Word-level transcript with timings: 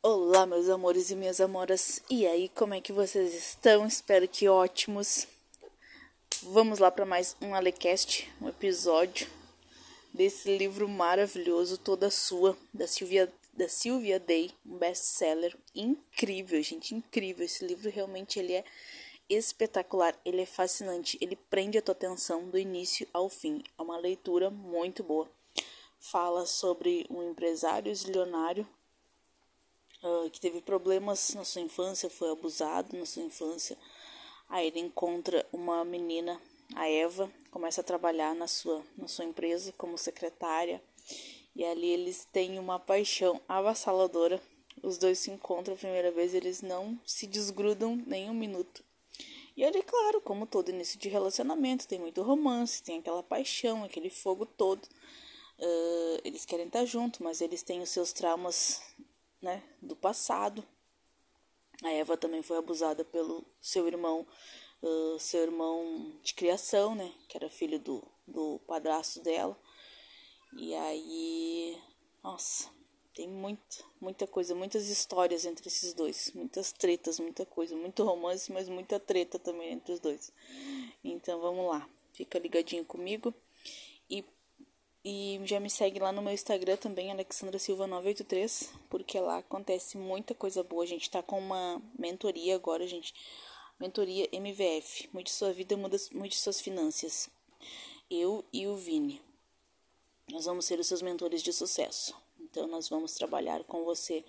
Olá, 0.00 0.46
meus 0.46 0.68
amores 0.68 1.10
e 1.10 1.16
minhas 1.16 1.40
amoras. 1.40 2.00
E 2.08 2.24
aí, 2.24 2.48
como 2.50 2.72
é 2.72 2.80
que 2.80 2.92
vocês 2.92 3.34
estão? 3.34 3.84
Espero 3.84 4.28
que 4.28 4.48
ótimos. 4.48 5.26
Vamos 6.40 6.78
lá 6.78 6.88
para 6.88 7.04
mais 7.04 7.34
um 7.42 7.52
Alecast, 7.52 8.32
um 8.40 8.48
episódio 8.48 9.26
desse 10.14 10.56
livro 10.56 10.88
maravilhoso, 10.88 11.76
toda 11.76 12.12
sua, 12.12 12.56
da 12.72 12.86
Silvia, 12.86 13.30
da 13.52 13.68
Silvia 13.68 14.20
Day, 14.20 14.52
um 14.64 14.78
best-seller 14.78 15.56
incrível, 15.74 16.62
gente, 16.62 16.94
incrível. 16.94 17.44
Esse 17.44 17.66
livro 17.66 17.90
realmente 17.90 18.38
ele 18.38 18.52
é 18.52 18.64
espetacular, 19.28 20.16
ele 20.24 20.42
é 20.42 20.46
fascinante, 20.46 21.18
ele 21.20 21.34
prende 21.34 21.76
a 21.76 21.82
tua 21.82 21.92
atenção 21.92 22.48
do 22.48 22.56
início 22.56 23.04
ao 23.12 23.28
fim. 23.28 23.64
É 23.76 23.82
uma 23.82 23.98
leitura 23.98 24.48
muito 24.48 25.02
boa. 25.02 25.28
Fala 25.98 26.46
sobre 26.46 27.04
um 27.10 27.28
empresário 27.28 27.92
zilionário 27.92 28.64
uh, 30.02 30.30
que 30.30 30.40
teve 30.40 30.60
problemas 30.60 31.34
na 31.34 31.44
sua 31.44 31.62
infância, 31.62 32.10
foi 32.10 32.30
abusado 32.30 32.96
na 32.96 33.06
sua 33.06 33.22
infância. 33.22 33.76
Aí 34.48 34.66
ele 34.66 34.80
encontra 34.80 35.46
uma 35.52 35.84
menina, 35.84 36.40
a 36.74 36.88
Eva, 36.88 37.30
começa 37.50 37.80
a 37.80 37.84
trabalhar 37.84 38.34
na 38.34 38.46
sua, 38.46 38.82
na 38.96 39.08
sua 39.08 39.24
empresa 39.24 39.72
como 39.76 39.98
secretária. 39.98 40.82
E 41.54 41.64
ali 41.64 41.88
eles 41.88 42.26
têm 42.32 42.58
uma 42.58 42.78
paixão 42.78 43.40
avassaladora. 43.48 44.40
Os 44.82 44.96
dois 44.96 45.18
se 45.18 45.30
encontram 45.30 45.74
a 45.74 45.78
primeira 45.78 46.10
vez, 46.10 46.34
eles 46.34 46.62
não 46.62 46.98
se 47.04 47.26
desgrudam 47.26 47.96
nem 48.06 48.30
um 48.30 48.34
minuto. 48.34 48.84
E 49.56 49.64
ali, 49.64 49.82
claro, 49.82 50.20
como 50.20 50.46
todo 50.46 50.70
início 50.70 51.00
de 51.00 51.08
relacionamento, 51.08 51.88
tem 51.88 51.98
muito 51.98 52.22
romance, 52.22 52.80
tem 52.80 53.00
aquela 53.00 53.24
paixão, 53.24 53.82
aquele 53.82 54.08
fogo 54.08 54.46
todo. 54.46 54.84
Uh, 55.58 56.20
eles 56.22 56.44
querem 56.44 56.66
estar 56.66 56.84
juntos, 56.84 57.18
mas 57.18 57.40
eles 57.40 57.64
têm 57.64 57.82
os 57.82 57.88
seus 57.90 58.12
traumas 58.12 58.80
né, 59.40 59.62
do 59.80 59.96
passado. 59.96 60.64
A 61.82 61.90
Eva 61.90 62.16
também 62.16 62.42
foi 62.42 62.56
abusada 62.56 63.04
pelo 63.04 63.44
seu 63.60 63.86
irmão, 63.86 64.26
uh, 64.82 65.18
seu 65.18 65.42
irmão 65.42 66.12
de 66.22 66.34
criação, 66.34 66.94
né, 66.94 67.12
que 67.28 67.36
era 67.36 67.48
filho 67.48 67.78
do, 67.78 68.02
do 68.26 68.58
padrasto 68.66 69.20
dela. 69.20 69.56
E 70.56 70.74
aí, 70.74 71.80
nossa, 72.22 72.68
tem 73.14 73.28
muita, 73.28 74.26
coisa, 74.26 74.54
muitas 74.54 74.88
histórias 74.88 75.44
entre 75.44 75.68
esses 75.68 75.92
dois, 75.92 76.32
muitas 76.34 76.72
tretas, 76.72 77.18
muita 77.20 77.44
coisa, 77.44 77.76
muito 77.76 78.02
romance, 78.04 78.50
mas 78.52 78.68
muita 78.68 78.98
treta 78.98 79.38
também 79.38 79.72
entre 79.72 79.92
os 79.92 80.00
dois. 80.00 80.32
Então 81.04 81.40
vamos 81.40 81.68
lá, 81.68 81.88
fica 82.12 82.38
ligadinho 82.38 82.84
comigo 82.84 83.34
e 85.10 85.40
já 85.46 85.58
me 85.58 85.70
segue 85.70 85.98
lá 85.98 86.12
no 86.12 86.20
meu 86.20 86.34
Instagram 86.34 86.76
também, 86.76 87.10
Alexandra 87.10 87.58
Silva 87.58 87.86
983, 87.86 88.70
porque 88.90 89.18
lá 89.18 89.38
acontece 89.38 89.96
muita 89.96 90.34
coisa 90.34 90.62
boa. 90.62 90.84
A 90.84 90.86
gente 90.86 91.08
tá 91.08 91.22
com 91.22 91.38
uma 91.38 91.80
mentoria 91.98 92.54
agora, 92.54 92.86
gente. 92.86 93.14
Mentoria 93.80 94.28
MVF. 94.30 95.08
Mude 95.10 95.30
sua 95.30 95.50
vida, 95.50 95.74
mude 95.78 96.36
suas 96.36 96.60
finanças. 96.60 97.30
Eu 98.10 98.44
e 98.52 98.66
o 98.66 98.76
Vini. 98.76 99.18
Nós 100.30 100.44
vamos 100.44 100.66
ser 100.66 100.78
os 100.78 100.86
seus 100.86 101.00
mentores 101.00 101.42
de 101.42 101.54
sucesso. 101.54 102.14
Então, 102.38 102.66
nós 102.66 102.90
vamos 102.90 103.14
trabalhar 103.14 103.64
com 103.64 103.86
você 103.86 104.22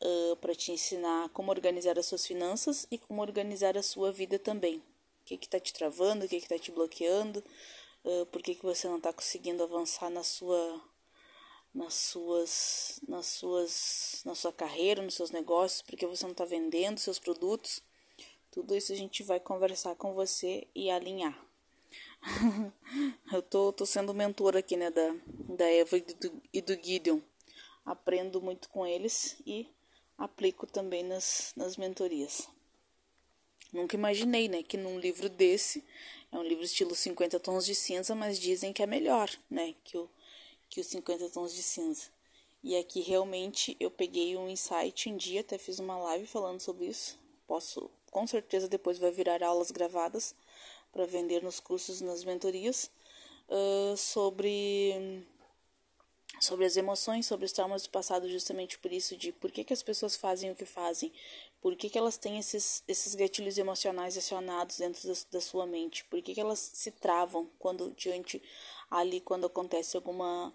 uh, 0.00 0.36
para 0.36 0.54
te 0.54 0.72
ensinar 0.72 1.28
como 1.28 1.50
organizar 1.50 1.98
as 1.98 2.06
suas 2.06 2.26
finanças 2.26 2.86
e 2.90 2.96
como 2.96 3.20
organizar 3.20 3.76
a 3.76 3.82
sua 3.82 4.10
vida 4.10 4.38
também. 4.38 4.78
O 4.78 5.24
que 5.26 5.34
está 5.34 5.60
te 5.60 5.74
travando, 5.74 6.24
o 6.24 6.28
que 6.28 6.36
está 6.36 6.58
te 6.58 6.72
bloqueando 6.72 7.44
uh, 8.06 8.26
por 8.26 8.42
que, 8.42 8.54
que 8.54 8.62
você 8.62 8.88
não 8.88 8.96
está 8.96 9.12
conseguindo 9.12 9.62
avançar 9.62 10.08
na 10.08 10.22
sua 10.22 10.80
nas 11.74 11.92
suas 11.92 13.00
nas 13.06 13.26
suas 13.26 14.22
na 14.24 14.34
sua 14.34 14.52
carreira, 14.52 15.02
nos 15.02 15.14
seus 15.14 15.30
negócios, 15.30 15.82
porque 15.82 16.06
você 16.06 16.24
não 16.24 16.32
está 16.32 16.44
vendendo 16.44 16.98
seus 16.98 17.18
produtos. 17.18 17.82
Tudo 18.50 18.74
isso 18.74 18.92
a 18.92 18.96
gente 18.96 19.22
vai 19.22 19.38
conversar 19.38 19.94
com 19.96 20.14
você 20.14 20.66
e 20.74 20.90
alinhar. 20.90 21.38
eu 23.32 23.42
tô, 23.42 23.72
tô 23.72 23.84
sendo 23.84 24.14
mentor 24.14 24.56
aqui, 24.56 24.76
né, 24.76 24.90
da, 24.90 25.14
da 25.26 25.70
Eva 25.70 25.98
e 25.98 26.00
do, 26.00 26.42
e 26.52 26.62
do 26.62 26.74
Gideon. 26.74 27.20
Aprendo 27.84 28.40
muito 28.40 28.68
com 28.70 28.86
eles 28.86 29.36
e 29.46 29.68
aplico 30.16 30.66
também 30.66 31.04
nas, 31.04 31.52
nas 31.54 31.76
mentorias. 31.76 32.48
Nunca 33.76 33.94
imaginei, 33.94 34.48
né, 34.48 34.62
que 34.62 34.78
num 34.78 34.98
livro 34.98 35.28
desse 35.28 35.84
é 36.32 36.38
um 36.38 36.42
livro 36.42 36.64
estilo 36.64 36.94
50 36.94 37.38
tons 37.38 37.66
de 37.66 37.74
cinza, 37.74 38.14
mas 38.14 38.40
dizem 38.40 38.72
que 38.72 38.82
é 38.82 38.86
melhor, 38.86 39.30
né, 39.50 39.74
que 39.84 39.98
o, 39.98 40.08
que 40.70 40.80
os 40.80 40.86
50 40.86 41.28
tons 41.28 41.54
de 41.54 41.62
cinza. 41.62 42.06
E 42.62 42.74
aqui 42.74 43.02
realmente 43.02 43.76
eu 43.78 43.90
peguei 43.90 44.34
um 44.34 44.48
insight 44.48 45.10
um 45.10 45.16
dia, 45.18 45.42
até 45.42 45.58
fiz 45.58 45.78
uma 45.78 45.98
live 45.98 46.26
falando 46.26 46.58
sobre 46.58 46.86
isso. 46.86 47.18
Posso, 47.46 47.90
com 48.10 48.26
certeza 48.26 48.66
depois 48.66 48.96
vai 48.96 49.10
virar 49.10 49.42
aulas 49.42 49.70
gravadas 49.70 50.34
para 50.90 51.04
vender 51.04 51.42
nos 51.42 51.60
cursos, 51.60 52.00
nas 52.00 52.24
mentorias, 52.24 52.90
uh, 53.46 53.94
sobre 53.94 55.22
sobre 56.40 56.66
as 56.66 56.76
emoções, 56.76 57.26
sobre 57.26 57.46
os 57.46 57.52
traumas 57.52 57.82
do 57.82 57.90
passado, 57.90 58.28
justamente 58.28 58.78
por 58.78 58.92
isso 58.92 59.16
de 59.16 59.32
por 59.32 59.50
que, 59.50 59.64
que 59.64 59.72
as 59.72 59.82
pessoas 59.82 60.16
fazem 60.16 60.50
o 60.50 60.54
que 60.54 60.66
fazem, 60.66 61.12
por 61.66 61.74
que, 61.74 61.90
que 61.90 61.98
elas 61.98 62.16
têm 62.16 62.38
esses, 62.38 62.84
esses 62.86 63.16
gatilhos 63.16 63.58
emocionais 63.58 64.16
acionados 64.16 64.78
dentro 64.78 65.08
da, 65.08 65.14
da 65.32 65.40
sua 65.40 65.66
mente, 65.66 66.04
por 66.04 66.22
que, 66.22 66.32
que 66.32 66.40
elas 66.40 66.60
se 66.60 66.92
travam 66.92 67.50
quando 67.58 67.92
diante 67.96 68.40
ali 68.88 69.20
quando 69.20 69.46
acontece 69.46 69.96
alguma 69.96 70.54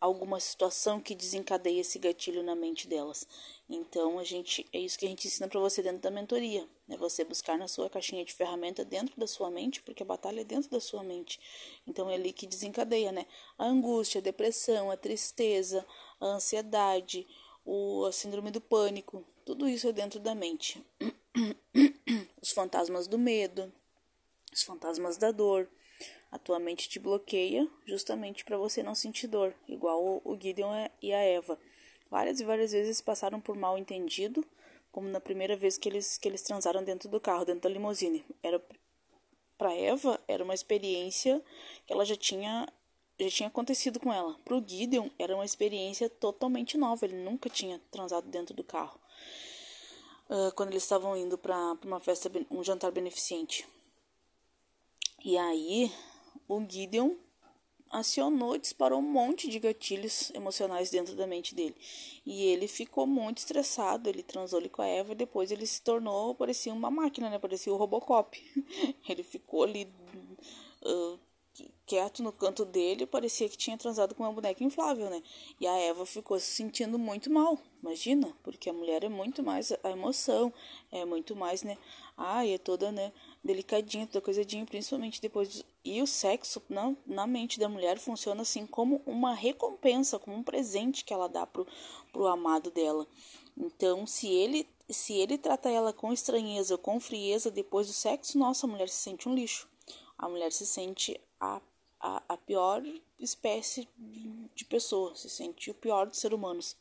alguma 0.00 0.40
situação 0.40 1.00
que 1.00 1.14
desencadeia 1.14 1.82
esse 1.82 2.00
gatilho 2.00 2.42
na 2.42 2.56
mente 2.56 2.88
delas. 2.88 3.28
Então, 3.70 4.18
a 4.18 4.24
gente 4.24 4.66
é 4.72 4.80
isso 4.80 4.98
que 4.98 5.06
a 5.06 5.08
gente 5.08 5.24
ensina 5.28 5.46
para 5.46 5.60
você 5.60 5.80
dentro 5.80 6.00
da 6.00 6.10
mentoria, 6.10 6.66
é 6.88 6.96
você 6.96 7.24
buscar 7.24 7.56
na 7.56 7.68
sua 7.68 7.88
caixinha 7.88 8.24
de 8.24 8.32
ferramenta 8.32 8.84
dentro 8.84 9.14
da 9.16 9.28
sua 9.28 9.48
mente, 9.52 9.80
porque 9.82 10.02
a 10.02 10.06
batalha 10.06 10.40
é 10.40 10.44
dentro 10.44 10.68
da 10.68 10.80
sua 10.80 11.04
mente. 11.04 11.38
Então, 11.86 12.10
é 12.10 12.14
ali 12.14 12.32
que 12.32 12.44
desencadeia, 12.44 13.12
né? 13.12 13.24
A 13.56 13.66
angústia, 13.66 14.18
a 14.18 14.22
depressão, 14.22 14.90
a 14.90 14.96
tristeza, 14.96 15.86
a 16.20 16.26
ansiedade, 16.26 17.24
o 17.64 18.04
a 18.04 18.10
síndrome 18.10 18.50
do 18.50 18.60
pânico, 18.60 19.24
tudo 19.44 19.68
isso 19.68 19.88
é 19.88 19.92
dentro 19.92 20.20
da 20.20 20.34
mente. 20.34 20.84
Os 22.40 22.52
fantasmas 22.52 23.06
do 23.06 23.18
medo, 23.18 23.72
os 24.52 24.62
fantasmas 24.62 25.16
da 25.16 25.32
dor, 25.32 25.66
a 26.30 26.38
tua 26.38 26.58
mente 26.58 26.88
te 26.88 26.98
bloqueia 26.98 27.66
justamente 27.86 28.44
para 28.44 28.58
você 28.58 28.82
não 28.82 28.94
sentir 28.94 29.26
dor, 29.26 29.54
igual 29.66 30.20
o 30.22 30.38
Gideon 30.38 30.88
e 31.00 31.12
a 31.12 31.20
Eva. 31.20 31.58
Várias 32.10 32.40
e 32.40 32.44
várias 32.44 32.72
vezes 32.72 33.00
passaram 33.00 33.40
por 33.40 33.56
mal 33.56 33.78
entendido, 33.78 34.44
como 34.92 35.08
na 35.08 35.20
primeira 35.20 35.56
vez 35.56 35.78
que 35.78 35.88
eles, 35.88 36.18
que 36.18 36.28
eles 36.28 36.42
transaram 36.42 36.84
dentro 36.84 37.08
do 37.08 37.18
carro, 37.18 37.46
dentro 37.46 37.62
da 37.62 37.68
limusine. 37.70 38.24
Era 38.42 38.62
para 39.56 39.74
Eva 39.74 40.20
era 40.28 40.44
uma 40.44 40.54
experiência 40.54 41.42
que 41.86 41.92
ela 41.92 42.04
já 42.04 42.16
tinha 42.16 42.68
já 43.18 43.30
tinha 43.30 43.48
acontecido 43.48 44.00
com 44.00 44.12
ela. 44.12 44.36
Para 44.44 44.56
o 44.56 44.64
Gideon 44.66 45.08
era 45.18 45.34
uma 45.34 45.44
experiência 45.44 46.10
totalmente 46.10 46.76
nova. 46.76 47.06
Ele 47.06 47.16
nunca 47.16 47.48
tinha 47.48 47.80
transado 47.90 48.28
dentro 48.28 48.54
do 48.54 48.64
carro. 48.64 48.98
Uh, 50.28 50.52
quando 50.54 50.70
eles 50.70 50.82
estavam 50.82 51.16
indo 51.16 51.36
para 51.36 51.76
uma 51.84 52.00
festa, 52.00 52.30
um 52.50 52.64
jantar 52.64 52.90
beneficente. 52.90 53.68
E 55.24 55.36
aí 55.36 55.92
o 56.48 56.60
Gideon 56.68 57.14
acionou, 57.90 58.58
disparou 58.58 58.98
um 58.98 59.02
monte 59.02 59.48
de 59.48 59.58
gatilhos 59.58 60.30
emocionais 60.34 60.90
dentro 60.90 61.14
da 61.14 61.26
mente 61.26 61.54
dele. 61.54 61.76
E 62.26 62.44
ele 62.44 62.66
ficou 62.66 63.06
muito 63.06 63.38
estressado, 63.38 64.08
ele 64.08 64.22
transou 64.22 64.58
ali 64.58 64.68
com 64.68 64.82
a 64.82 64.86
Eva 64.86 65.12
e 65.12 65.16
depois 65.16 65.50
ele 65.50 65.66
se 65.66 65.80
tornou, 65.80 66.34
parecia 66.34 66.72
uma 66.72 66.90
máquina, 66.90 67.30
né? 67.30 67.38
Parecia 67.38 67.72
o 67.72 67.76
Robocop. 67.76 68.36
ele 69.08 69.22
ficou 69.22 69.62
ali 69.62 69.88
uh, 70.82 71.18
quieto 71.86 72.22
no 72.22 72.32
canto 72.32 72.64
dele, 72.64 73.06
parecia 73.06 73.48
que 73.48 73.56
tinha 73.56 73.76
transado 73.76 74.14
com 74.14 74.22
uma 74.22 74.32
boneca 74.32 74.64
inflável, 74.64 75.10
né? 75.10 75.22
E 75.60 75.66
a 75.66 75.76
Eva 75.76 76.06
ficou 76.06 76.38
se 76.40 76.46
sentindo 76.46 76.98
muito 76.98 77.30
mal, 77.30 77.58
imagina, 77.82 78.34
porque 78.42 78.70
a 78.70 78.72
mulher 78.72 79.04
é 79.04 79.08
muito 79.08 79.42
mais 79.42 79.72
a 79.82 79.90
emoção, 79.90 80.52
é 80.90 81.04
muito 81.04 81.36
mais, 81.36 81.62
né? 81.62 81.76
Ai, 82.16 82.54
é 82.54 82.58
toda, 82.58 82.90
né? 82.90 83.12
Delicadinha, 83.42 84.06
toda 84.06 84.24
coisadinha, 84.24 84.64
principalmente 84.64 85.20
depois. 85.20 85.64
E 85.84 86.00
o 86.00 86.06
sexo, 86.06 86.62
na, 86.68 86.94
na 87.06 87.26
mente 87.26 87.58
da 87.58 87.68
mulher, 87.68 87.98
funciona 87.98 88.42
assim 88.42 88.66
como 88.66 89.02
uma 89.04 89.34
recompensa, 89.34 90.18
como 90.18 90.36
um 90.36 90.42
presente 90.42 91.04
que 91.04 91.12
ela 91.12 91.28
dá 91.28 91.46
pro, 91.46 91.66
pro 92.12 92.26
amado 92.26 92.70
dela. 92.70 93.06
Então, 93.56 94.06
se 94.06 94.28
ele 94.28 94.66
se 94.88 95.14
ele 95.14 95.38
trata 95.38 95.70
ela 95.70 95.94
com 95.94 96.12
estranheza 96.12 96.76
com 96.76 97.00
frieza 97.00 97.50
depois 97.50 97.86
do 97.86 97.92
sexo, 97.92 98.38
nossa, 98.38 98.66
a 98.66 98.68
mulher 98.68 98.88
se 98.88 98.96
sente 98.96 99.28
um 99.28 99.34
lixo. 99.34 99.66
A 100.24 100.28
mulher 100.30 100.50
se 100.50 100.64
sente 100.64 101.20
a, 101.38 101.60
a, 102.00 102.22
a 102.30 102.36
pior 102.38 102.82
espécie 103.20 103.86
de 104.54 104.64
pessoa, 104.64 105.14
se 105.14 105.28
sente 105.28 105.70
o 105.70 105.74
pior 105.74 106.06
dos 106.06 106.18
seres 106.18 106.34
humanos. 106.34 106.74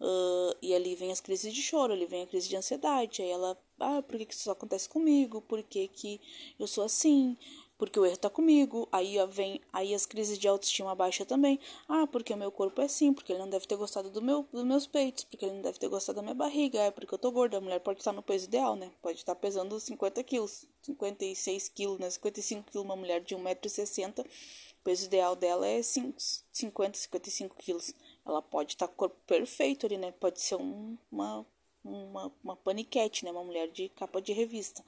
Uh, 0.00 0.56
e 0.62 0.74
ali 0.74 0.94
vem 0.94 1.12
as 1.12 1.20
crises 1.20 1.52
de 1.52 1.60
choro, 1.60 1.92
ali 1.92 2.06
vem 2.06 2.22
a 2.22 2.26
crise 2.26 2.48
de 2.48 2.56
ansiedade. 2.56 3.20
Aí 3.20 3.28
ela, 3.28 3.54
ah, 3.78 4.00
por 4.00 4.16
que, 4.16 4.24
que 4.24 4.32
isso 4.32 4.50
acontece 4.50 4.88
comigo? 4.88 5.42
Por 5.42 5.62
que, 5.62 5.88
que 5.88 6.22
eu 6.58 6.66
sou 6.66 6.82
assim? 6.82 7.36
Porque 7.80 7.98
o 7.98 8.04
erro 8.04 8.18
tá 8.18 8.28
comigo. 8.28 8.86
Aí 8.92 9.16
vem 9.30 9.58
aí 9.72 9.94
as 9.94 10.04
crises 10.04 10.38
de 10.38 10.46
autoestima 10.46 10.94
baixa 10.94 11.24
também. 11.24 11.58
Ah, 11.88 12.06
porque 12.06 12.34
o 12.34 12.36
meu 12.36 12.52
corpo 12.52 12.82
é 12.82 12.84
assim, 12.84 13.10
porque 13.10 13.32
ele 13.32 13.38
não 13.38 13.48
deve 13.48 13.66
ter 13.66 13.74
gostado 13.76 14.10
do 14.10 14.20
meu, 14.20 14.46
dos 14.52 14.64
meus 14.64 14.86
peitos, 14.86 15.24
porque 15.24 15.46
ele 15.46 15.54
não 15.54 15.62
deve 15.62 15.78
ter 15.78 15.88
gostado 15.88 16.16
da 16.16 16.22
minha 16.22 16.34
barriga, 16.34 16.78
é 16.78 16.90
porque 16.90 17.14
eu 17.14 17.18
tô 17.18 17.32
gorda. 17.32 17.56
A 17.56 17.60
mulher 17.60 17.80
pode 17.80 18.00
estar 18.00 18.12
no 18.12 18.22
peso 18.22 18.44
ideal, 18.44 18.76
né? 18.76 18.92
Pode 19.00 19.16
estar 19.16 19.34
pesando 19.34 19.80
50 19.80 20.22
quilos, 20.24 20.66
56 20.82 21.70
quilos, 21.70 21.98
né? 21.98 22.10
55 22.10 22.70
quilos, 22.70 22.84
uma 22.84 22.96
mulher 22.96 23.22
de 23.22 23.34
1,60m. 23.34 24.26
O 24.26 24.84
peso 24.84 25.06
ideal 25.06 25.34
dela 25.34 25.66
é 25.66 25.80
50, 25.82 26.98
55 26.98 27.56
quilos. 27.56 27.94
Ela 28.26 28.42
pode 28.42 28.74
estar 28.74 28.88
com 28.88 28.92
o 28.92 28.96
corpo 28.96 29.16
perfeito 29.26 29.86
ali, 29.86 29.96
né? 29.96 30.12
Pode 30.12 30.38
ser 30.38 30.56
um, 30.56 30.98
uma, 31.10 31.46
uma, 31.82 32.30
uma 32.44 32.56
paniquete, 32.56 33.24
né? 33.24 33.30
Uma 33.30 33.44
mulher 33.44 33.68
de 33.68 33.88
capa 33.88 34.20
de 34.20 34.34
revista. 34.34 34.84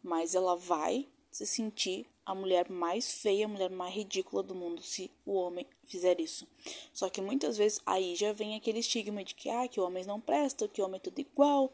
Mas 0.00 0.36
ela 0.36 0.54
vai 0.54 1.08
se 1.30 1.46
sentir 1.46 2.06
a 2.24 2.34
mulher 2.34 2.68
mais 2.68 3.10
feia, 3.12 3.46
a 3.46 3.48
mulher 3.48 3.70
mais 3.70 3.94
ridícula 3.94 4.42
do 4.42 4.54
mundo 4.54 4.82
se 4.82 5.10
o 5.24 5.34
homem 5.34 5.66
fizer 5.84 6.20
isso. 6.20 6.46
Só 6.92 7.08
que 7.08 7.20
muitas 7.20 7.56
vezes 7.56 7.80
aí 7.84 8.14
já 8.14 8.32
vem 8.32 8.56
aquele 8.56 8.80
estigma 8.80 9.24
de 9.24 9.34
que 9.34 9.48
ah, 9.48 9.66
que 9.68 9.80
homens 9.80 10.06
não 10.06 10.20
prestam, 10.20 10.68
que 10.68 10.82
homem 10.82 10.96
é 10.96 11.00
tudo 11.00 11.18
igual, 11.20 11.72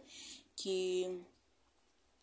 que 0.55 1.21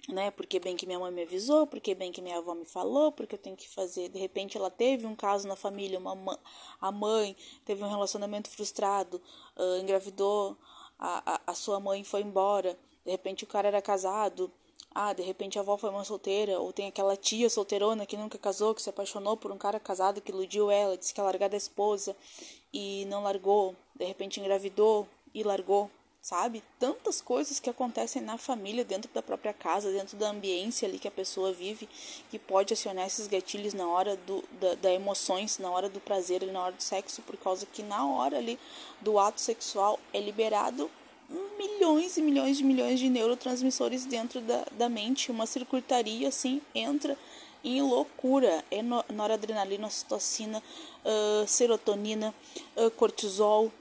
né, 0.09 0.31
porque 0.31 0.59
bem 0.59 0.75
que 0.75 0.85
minha 0.85 0.99
mãe 0.99 1.11
me 1.11 1.21
avisou, 1.23 1.65
porque 1.65 1.95
bem 1.95 2.11
que 2.11 2.21
minha 2.21 2.37
avó 2.37 2.53
me 2.53 2.65
falou, 2.65 3.11
porque 3.11 3.35
eu 3.35 3.39
tenho 3.39 3.55
que 3.55 3.69
fazer. 3.69 4.09
De 4.09 4.19
repente 4.19 4.57
ela 4.57 4.69
teve 4.69 5.05
um 5.05 5.15
caso 5.15 5.47
na 5.47 5.55
família, 5.55 5.97
uma 5.97 6.39
a 6.81 6.91
mãe 6.91 7.35
teve 7.63 7.83
um 7.83 7.89
relacionamento 7.89 8.49
frustrado, 8.49 9.21
uh, 9.55 9.81
engravidou, 9.81 10.57
a, 10.99 11.35
a, 11.35 11.41
a 11.47 11.53
sua 11.53 11.79
mãe 11.79 12.03
foi 12.03 12.21
embora, 12.21 12.77
de 13.05 13.11
repente 13.11 13.43
o 13.43 13.47
cara 13.47 13.67
era 13.67 13.81
casado, 13.81 14.51
ah, 14.95 15.13
de 15.13 15.23
repente 15.23 15.57
a 15.57 15.61
avó 15.61 15.77
foi 15.77 15.89
uma 15.89 16.03
solteira, 16.03 16.59
ou 16.59 16.71
tem 16.71 16.87
aquela 16.87 17.15
tia 17.15 17.49
solteirona 17.49 18.05
que 18.05 18.17
nunca 18.17 18.37
casou, 18.37 18.75
que 18.75 18.81
se 18.81 18.89
apaixonou 18.89 19.35
por 19.35 19.51
um 19.51 19.57
cara 19.57 19.79
casado 19.79 20.21
que 20.21 20.31
iludiu 20.31 20.69
ela, 20.69 20.97
disse 20.97 21.13
que 21.13 21.19
ia 21.19 21.23
largar 21.23 21.49
da 21.49 21.57
esposa 21.57 22.15
e 22.73 23.05
não 23.05 23.23
largou, 23.23 23.75
de 23.95 24.05
repente 24.05 24.39
engravidou 24.39 25.07
e 25.33 25.43
largou, 25.43 25.89
sabe? 26.21 26.63
Tantas 26.79 27.19
coisas 27.19 27.59
que 27.59 27.69
acontecem 27.69 28.21
na 28.21 28.37
família, 28.37 28.85
dentro 28.85 29.11
da 29.13 29.21
própria 29.21 29.53
casa, 29.53 29.91
dentro 29.91 30.15
da 30.15 30.29
ambiência 30.29 30.87
ali 30.87 30.99
que 30.99 31.07
a 31.07 31.11
pessoa 31.11 31.51
vive, 31.51 31.89
que 32.31 32.39
pode 32.39 32.73
acionar 32.73 33.07
esses 33.07 33.27
gatilhos 33.27 33.73
na 33.73 33.87
hora 33.87 34.15
do, 34.15 34.43
da, 34.59 34.75
da 34.75 34.93
emoções, 34.93 35.57
na 35.57 35.69
hora 35.69 35.89
do 35.89 35.99
prazer, 35.99 36.45
na 36.51 36.63
hora 36.63 36.73
do 36.73 36.83
sexo, 36.83 37.21
por 37.23 37.37
causa 37.37 37.65
que 37.65 37.83
na 37.83 38.07
hora 38.07 38.37
ali 38.37 38.59
do 39.01 39.19
ato 39.19 39.41
sexual 39.41 39.99
é 40.13 40.19
liberado 40.19 40.89
milhões 41.57 42.17
e 42.17 42.21
milhões 42.21 42.57
de 42.57 42.63
milhões 42.63 42.99
de 42.99 43.09
neurotransmissores 43.09 44.05
dentro 44.05 44.41
da, 44.41 44.65
da 44.71 44.89
mente, 44.89 45.31
uma 45.31 45.45
circuitaria 45.45 46.27
assim 46.27 46.61
entra 46.73 47.17
em 47.63 47.81
loucura. 47.81 48.63
É 48.69 48.81
noradrenalina, 48.81 49.87
ocitocina, 49.87 50.61
uh, 51.03 51.47
serotonina, 51.47 52.33
uh, 52.75 52.91
cortisol, 52.91 53.71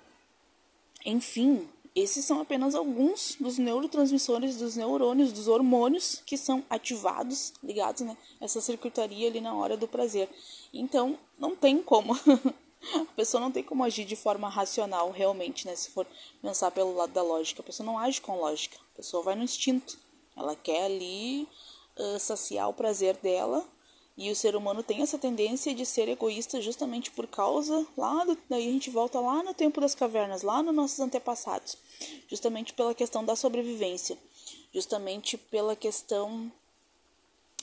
enfim. 1.04 1.68
Esses 1.94 2.24
são 2.24 2.40
apenas 2.40 2.74
alguns 2.74 3.36
dos 3.38 3.58
neurotransmissores, 3.58 4.56
dos 4.56 4.76
neurônios, 4.76 5.30
dos 5.30 5.46
hormônios 5.46 6.22
que 6.24 6.38
são 6.38 6.64
ativados, 6.70 7.52
ligados, 7.62 8.00
né? 8.00 8.16
Essa 8.40 8.62
circuitaria 8.62 9.28
ali 9.28 9.42
na 9.42 9.54
hora 9.54 9.76
do 9.76 9.86
prazer. 9.86 10.26
Então, 10.72 11.18
não 11.38 11.54
tem 11.54 11.82
como 11.82 12.18
A 12.94 13.14
pessoa 13.14 13.40
não 13.40 13.52
tem 13.52 13.62
como 13.62 13.84
agir 13.84 14.04
de 14.04 14.16
forma 14.16 14.48
racional, 14.48 15.10
realmente, 15.10 15.66
né? 15.66 15.74
Se 15.76 15.90
for 15.90 16.06
pensar 16.40 16.70
pelo 16.70 16.94
lado 16.94 17.12
da 17.12 17.22
lógica. 17.22 17.62
A 17.62 17.64
pessoa 17.64 17.86
não 17.86 17.98
age 17.98 18.20
com 18.20 18.38
lógica. 18.38 18.76
A 18.92 18.96
pessoa 18.96 19.22
vai 19.22 19.34
no 19.34 19.44
instinto. 19.44 19.98
Ela 20.36 20.56
quer 20.56 20.84
ali 20.84 21.48
uh, 21.98 22.18
saciar 22.18 22.68
o 22.68 22.74
prazer 22.74 23.16
dela. 23.16 23.66
E 24.16 24.30
o 24.30 24.36
ser 24.36 24.54
humano 24.54 24.82
tem 24.82 25.00
essa 25.00 25.18
tendência 25.18 25.74
de 25.74 25.86
ser 25.86 26.06
egoísta 26.06 26.60
justamente 26.60 27.10
por 27.10 27.26
causa 27.26 27.86
lá 27.96 28.24
do, 28.24 28.36
daí 28.48 28.68
a 28.68 28.72
gente 28.72 28.90
volta 28.90 29.18
lá 29.18 29.42
no 29.42 29.54
tempo 29.54 29.80
das 29.80 29.94
cavernas, 29.94 30.42
lá 30.42 30.62
nos 30.62 30.74
nossos 30.74 31.00
antepassados, 31.00 31.78
justamente 32.28 32.74
pela 32.74 32.94
questão 32.94 33.24
da 33.24 33.34
sobrevivência, 33.34 34.18
justamente 34.70 35.38
pela 35.38 35.74
questão 35.74 36.52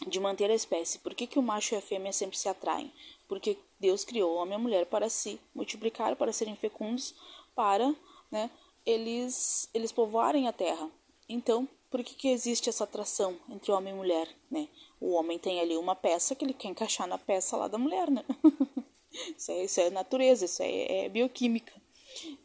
de 0.08 0.20
manter 0.20 0.50
a 0.50 0.56
espécie. 0.56 1.00
Por 1.00 1.14
que, 1.14 1.28
que 1.28 1.40
o 1.40 1.44
macho 1.44 1.74
e 1.74 1.78
a 1.78 1.82
fêmea 1.82 2.14
sempre 2.14 2.38
se 2.38 2.48
atraem? 2.48 2.92
Porque 3.28 3.58
Deus 3.80 4.04
criou 4.04 4.32
o 4.32 4.36
homem 4.36 4.54
e 4.54 4.56
a 4.56 4.60
mulher 4.60 4.86
para 4.86 5.10
se 5.10 5.40
multiplicar, 5.54 6.16
para 6.16 6.34
serem 6.34 6.56
fecundos, 6.56 7.14
para 7.56 7.94
né, 8.32 8.50
eles, 8.86 9.70
eles 9.74 9.92
povoarem 9.92 10.48
a 10.48 10.54
terra. 10.54 10.90
Então, 11.28 11.68
por 11.90 12.04
que, 12.04 12.16
que 12.16 12.30
existe 12.30 12.70
essa 12.70 12.84
atração 12.84 13.38
entre 13.50 13.72
homem 13.72 13.94
e 13.94 13.98
mulher? 13.98 14.28
Né? 14.50 14.68
O 15.00 15.14
homem 15.14 15.40
tem 15.40 15.60
ali 15.60 15.78
uma 15.78 15.96
peça 15.96 16.36
que 16.36 16.46
ele 16.46 16.54
quer 16.54 16.70
encaixar 16.70 17.08
na 17.08 17.18
peça 17.18 17.58
lá 17.58 17.68
da 17.68 17.78
mulher. 17.78 18.10
Né? 18.10 18.24
isso, 19.36 19.52
é, 19.52 19.64
isso 19.64 19.82
é 19.82 19.90
natureza, 19.90 20.46
isso 20.46 20.62
é, 20.62 21.06
é 21.06 21.10
bioquímica. 21.10 21.74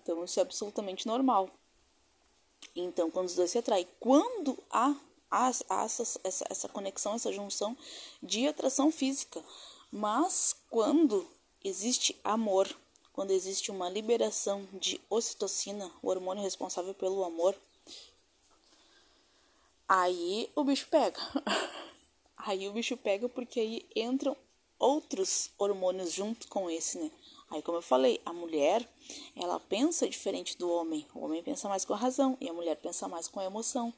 Então, 0.03 0.25
isso 0.25 0.39
é 0.39 0.43
absolutamente 0.43 1.07
normal. 1.07 1.51
Então, 2.75 3.11
quando 3.11 3.29
os 3.29 3.35
dois 3.35 3.51
se 3.51 3.59
atraem, 3.59 3.87
quando 4.01 4.59
há, 4.71 4.95
há, 5.35 5.51
há 5.69 5.85
essa, 5.85 6.21
essa, 6.23 6.45
essa 6.49 6.69
conexão, 6.69 7.15
essa 7.15 7.33
junção 7.33 7.77
de 8.23 8.47
atração 8.47 8.93
física, 8.93 9.43
mas 9.91 10.55
quando 10.71 11.29
existe 11.63 12.17
amor, 12.23 12.69
quando 13.13 13.33
existe 13.33 13.71
uma 13.71 13.89
liberação 13.89 14.67
de 14.73 15.01
ocitocina, 15.11 15.91
o 16.03 16.09
hormônio 16.09 16.43
responsável 16.43 16.95
pelo 16.95 17.25
amor, 17.25 17.57
aí 19.89 20.51
o 20.55 20.63
bicho 20.65 20.87
pega. 20.89 21.21
Aí 22.47 22.69
o 22.69 22.75
bicho 22.75 22.95
pega 22.99 23.27
porque 23.27 23.59
aí 23.59 23.89
entram 23.97 24.37
outros 24.79 25.51
hormônios 25.57 26.13
junto 26.13 26.47
com 26.49 26.69
esse, 26.69 26.99
né? 26.99 27.11
Aí, 27.51 27.63
como 27.63 27.79
eu 27.79 27.83
falei, 27.83 28.21
a 28.27 28.35
mulher, 28.35 28.87
ela 29.35 29.59
pensa 29.59 30.07
diferente 30.07 30.59
do 30.59 30.71
homem. 30.71 31.07
O 31.15 31.25
homem 31.25 31.43
pensa 31.43 31.71
mais 31.71 31.87
com 31.87 31.95
a 31.95 31.97
razão 31.97 32.37
e 32.43 32.49
a 32.49 32.53
mulher 32.53 32.77
pensa 32.77 33.09
mais 33.09 33.29
com 33.29 33.41
a 33.41 33.45
emoção. 33.45 33.95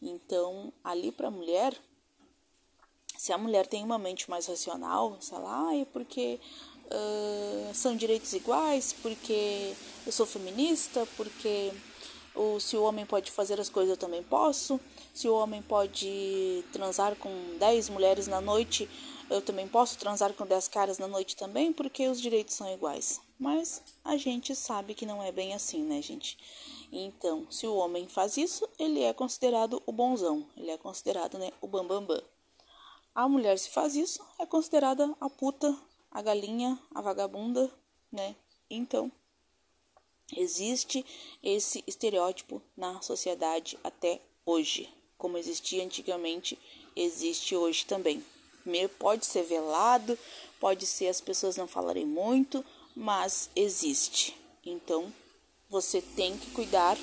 Então, 0.00 0.72
ali 0.84 1.10
para 1.10 1.28
a 1.28 1.30
mulher, 1.30 1.76
se 3.16 3.32
a 3.32 3.38
mulher 3.38 3.66
tem 3.66 3.82
uma 3.82 3.98
mente 3.98 4.28
mais 4.28 4.46
racional, 4.46 5.16
sei 5.20 5.38
lá, 5.38 5.74
é 5.74 5.84
porque 5.86 6.38
uh, 6.86 7.74
são 7.74 7.96
direitos 7.96 8.32
iguais, 8.32 8.94
porque 9.02 9.74
eu 10.04 10.12
sou 10.12 10.26
feminista, 10.26 11.06
porque 11.16 11.72
o, 12.34 12.60
se 12.60 12.76
o 12.76 12.82
homem 12.82 13.06
pode 13.06 13.30
fazer 13.30 13.58
as 13.58 13.68
coisas 13.68 13.92
eu 13.92 13.96
também 13.96 14.22
posso, 14.22 14.78
se 15.14 15.28
o 15.28 15.34
homem 15.34 15.62
pode 15.62 16.62
transar 16.72 17.16
com 17.16 17.30
10 17.58 17.88
mulheres 17.88 18.26
na 18.26 18.40
noite, 18.40 18.88
eu 19.30 19.40
também 19.40 19.66
posso 19.66 19.98
transar 19.98 20.32
com 20.34 20.46
10 20.46 20.68
caras 20.68 20.98
na 20.98 21.08
noite 21.08 21.34
também, 21.34 21.72
porque 21.72 22.06
os 22.08 22.20
direitos 22.20 22.54
são 22.54 22.72
iguais. 22.72 23.20
Mas 23.38 23.82
a 24.04 24.16
gente 24.16 24.54
sabe 24.54 24.94
que 24.94 25.04
não 25.04 25.22
é 25.22 25.30
bem 25.30 25.54
assim, 25.54 25.82
né, 25.82 26.00
gente? 26.00 26.38
Então, 26.90 27.46
se 27.50 27.66
o 27.66 27.74
homem 27.76 28.08
faz 28.08 28.36
isso, 28.36 28.68
ele 28.78 29.02
é 29.02 29.12
considerado 29.12 29.82
o 29.84 29.92
bonzão, 29.92 30.46
ele 30.56 30.70
é 30.70 30.78
considerado, 30.78 31.36
né, 31.36 31.52
o 31.60 31.66
bambambam. 31.66 32.06
Bam, 32.06 32.16
bam. 32.16 32.36
A 33.14 33.28
mulher 33.28 33.58
se 33.58 33.70
faz 33.70 33.96
isso, 33.96 34.22
é 34.38 34.44
considerada 34.44 35.14
a 35.18 35.30
puta, 35.30 35.74
a 36.10 36.20
galinha, 36.20 36.78
a 36.94 37.00
vagabunda, 37.00 37.72
né? 38.12 38.36
Então, 38.68 39.10
existe 40.36 41.04
esse 41.42 41.82
estereótipo 41.86 42.60
na 42.76 43.00
sociedade 43.00 43.78
até 43.82 44.20
hoje. 44.44 44.92
Como 45.16 45.38
existia 45.38 45.82
antigamente, 45.82 46.58
existe 46.94 47.56
hoje 47.56 47.86
também. 47.86 48.22
Pode 48.98 49.24
ser 49.24 49.44
velado, 49.44 50.18
pode 50.60 50.84
ser 50.84 51.08
as 51.08 51.20
pessoas 51.20 51.56
não 51.56 51.66
falarem 51.66 52.04
muito, 52.04 52.62
mas 52.96 53.50
existe. 53.54 54.34
Então, 54.64 55.12
você 55.68 56.00
tem 56.00 56.36
que 56.38 56.50
cuidar 56.52 56.96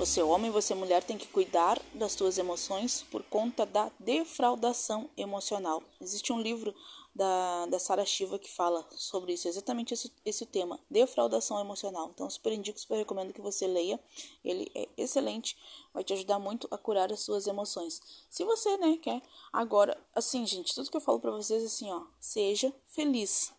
você, 0.00 0.22
homem, 0.22 0.50
você, 0.50 0.74
mulher, 0.74 1.04
tem 1.04 1.18
que 1.18 1.28
cuidar 1.28 1.78
das 1.92 2.12
suas 2.12 2.38
emoções 2.38 3.04
por 3.10 3.22
conta 3.22 3.66
da 3.66 3.92
defraudação 4.00 5.10
emocional. 5.14 5.82
Existe 6.00 6.32
um 6.32 6.40
livro 6.40 6.74
da, 7.14 7.66
da 7.66 7.78
Sara 7.78 8.06
Shiva 8.06 8.38
que 8.38 8.50
fala 8.50 8.82
sobre 8.92 9.34
isso, 9.34 9.46
exatamente 9.46 9.92
esse, 9.92 10.10
esse 10.24 10.46
tema, 10.46 10.80
defraudação 10.90 11.60
emocional. 11.60 12.10
Então, 12.14 12.30
super 12.30 12.50
indico, 12.50 12.80
super 12.80 12.96
recomendo 12.96 13.34
que 13.34 13.42
você 13.42 13.66
leia. 13.66 14.00
Ele 14.42 14.72
é 14.74 14.88
excelente, 14.96 15.54
vai 15.92 16.02
te 16.02 16.14
ajudar 16.14 16.38
muito 16.38 16.66
a 16.70 16.78
curar 16.78 17.12
as 17.12 17.20
suas 17.20 17.46
emoções. 17.46 18.00
Se 18.30 18.42
você, 18.42 18.78
né, 18.78 18.98
quer. 19.02 19.20
Agora, 19.52 20.02
assim, 20.14 20.46
gente, 20.46 20.74
tudo 20.74 20.90
que 20.90 20.96
eu 20.96 21.02
falo 21.02 21.20
para 21.20 21.32
vocês 21.32 21.62
é 21.62 21.66
assim, 21.66 21.92
ó, 21.92 22.04
seja 22.18 22.72
feliz. 22.88 23.52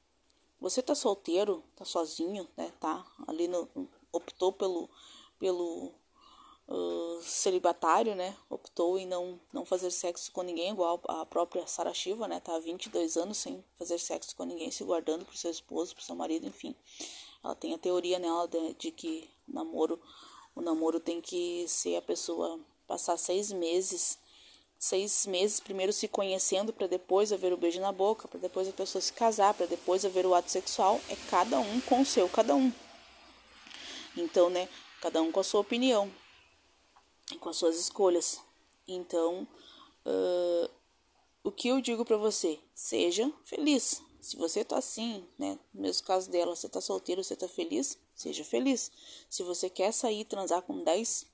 Você 0.62 0.82
tá 0.82 0.96
solteiro, 0.96 1.63
tá 1.75 1.84
sozinho, 1.84 2.48
né, 2.56 2.72
tá 2.80 3.06
ali 3.27 3.48
no 3.48 3.68
optou 4.13 4.53
pelo 4.53 4.89
pelo 5.39 5.91
celibatário, 7.22 8.15
né, 8.15 8.36
optou 8.50 8.98
em 8.98 9.06
não, 9.06 9.39
não 9.51 9.65
fazer 9.65 9.91
sexo 9.91 10.32
com 10.32 10.41
ninguém, 10.41 10.72
igual 10.72 11.01
a 11.08 11.25
própria 11.25 11.68
Sara 11.68 11.94
Shiva, 11.94 12.27
né, 12.27 12.39
tá 12.39 12.56
há 12.56 12.60
22 12.60 13.18
anos 13.18 13.39
sem 13.39 13.63
fazer 13.75 13.98
sexo 13.98 14.36
com 14.36 14.44
ninguém, 14.46 14.72
se 14.72 14.84
guardando 14.84 15.25
pro 15.25 15.36
seu 15.36 15.51
esposo, 15.51 15.94
pro 15.94 16.03
seu 16.03 16.15
marido, 16.15 16.48
enfim. 16.48 16.75
Ela 17.44 17.56
tem 17.56 17.74
a 17.74 17.77
teoria 17.77 18.20
nela 18.20 18.48
de, 18.48 18.74
de 18.75 18.91
que 18.91 19.30
namoro, 19.48 20.00
o 20.56 20.62
namoro 20.62 21.00
tem 21.00 21.20
que 21.20 21.68
ser 21.68 21.98
a 21.98 22.01
pessoa 22.01 22.60
passar 22.88 23.18
seis 23.18 23.51
meses 23.51 24.18
seis 24.82 25.28
meses 25.28 25.60
primeiro 25.60 25.94
se 25.94 26.08
conhecendo 26.08 26.74
para 26.74 26.88
depois 26.88 27.32
haver 27.32 27.54
o 27.54 27.58
beijo 27.58 27.80
na 27.80 27.92
boca, 27.92 28.28
para 28.28 28.40
depois 28.40 28.68
a 28.68 28.74
pessoa 28.74 29.00
se 29.00 29.14
casar, 29.14 29.54
para 29.54 29.68
depois 29.68 30.04
haver 30.04 30.26
o 30.26 30.34
ato 30.34 30.50
sexual, 30.50 31.00
é 31.08 31.16
cada 31.30 31.60
um 31.60 31.80
com 31.82 32.02
o 32.02 32.06
seu 32.06 32.28
cada 32.28 32.56
um. 32.56 32.74
Então, 34.18 34.50
né, 34.50 34.68
cada 35.00 35.22
um 35.22 35.32
com 35.32 35.40
a 35.40 35.44
sua 35.44 35.62
opinião, 35.62 36.12
com 37.40 37.50
as 37.50 37.58
suas 37.58 37.78
escolhas. 37.78 38.42
Então, 38.88 39.48
uh, 40.04 40.70
o 41.44 41.52
que 41.52 41.68
eu 41.68 41.80
digo 41.80 42.04
para 42.04 42.18
você? 42.18 42.58
Seja 42.74 43.32
feliz. 43.46 44.02
Se 44.20 44.36
você 44.36 44.66
tá 44.66 44.80
assim, 44.80 45.24
né, 45.38 45.60
no 45.72 45.84
mesmo 45.84 46.08
caso 46.08 46.28
dela, 46.28 46.56
você 46.56 46.68
tá 46.68 46.82
solteiro, 46.82 47.24
você 47.24 47.36
tá 47.36 47.48
feliz, 47.48 48.00
seja 48.16 48.44
feliz. 48.44 48.92
Se 49.30 49.44
você 49.44 49.70
quer 49.70 49.92
sair 49.92 50.26
transar 50.26 50.64
com 50.64 50.84
10 50.84 51.31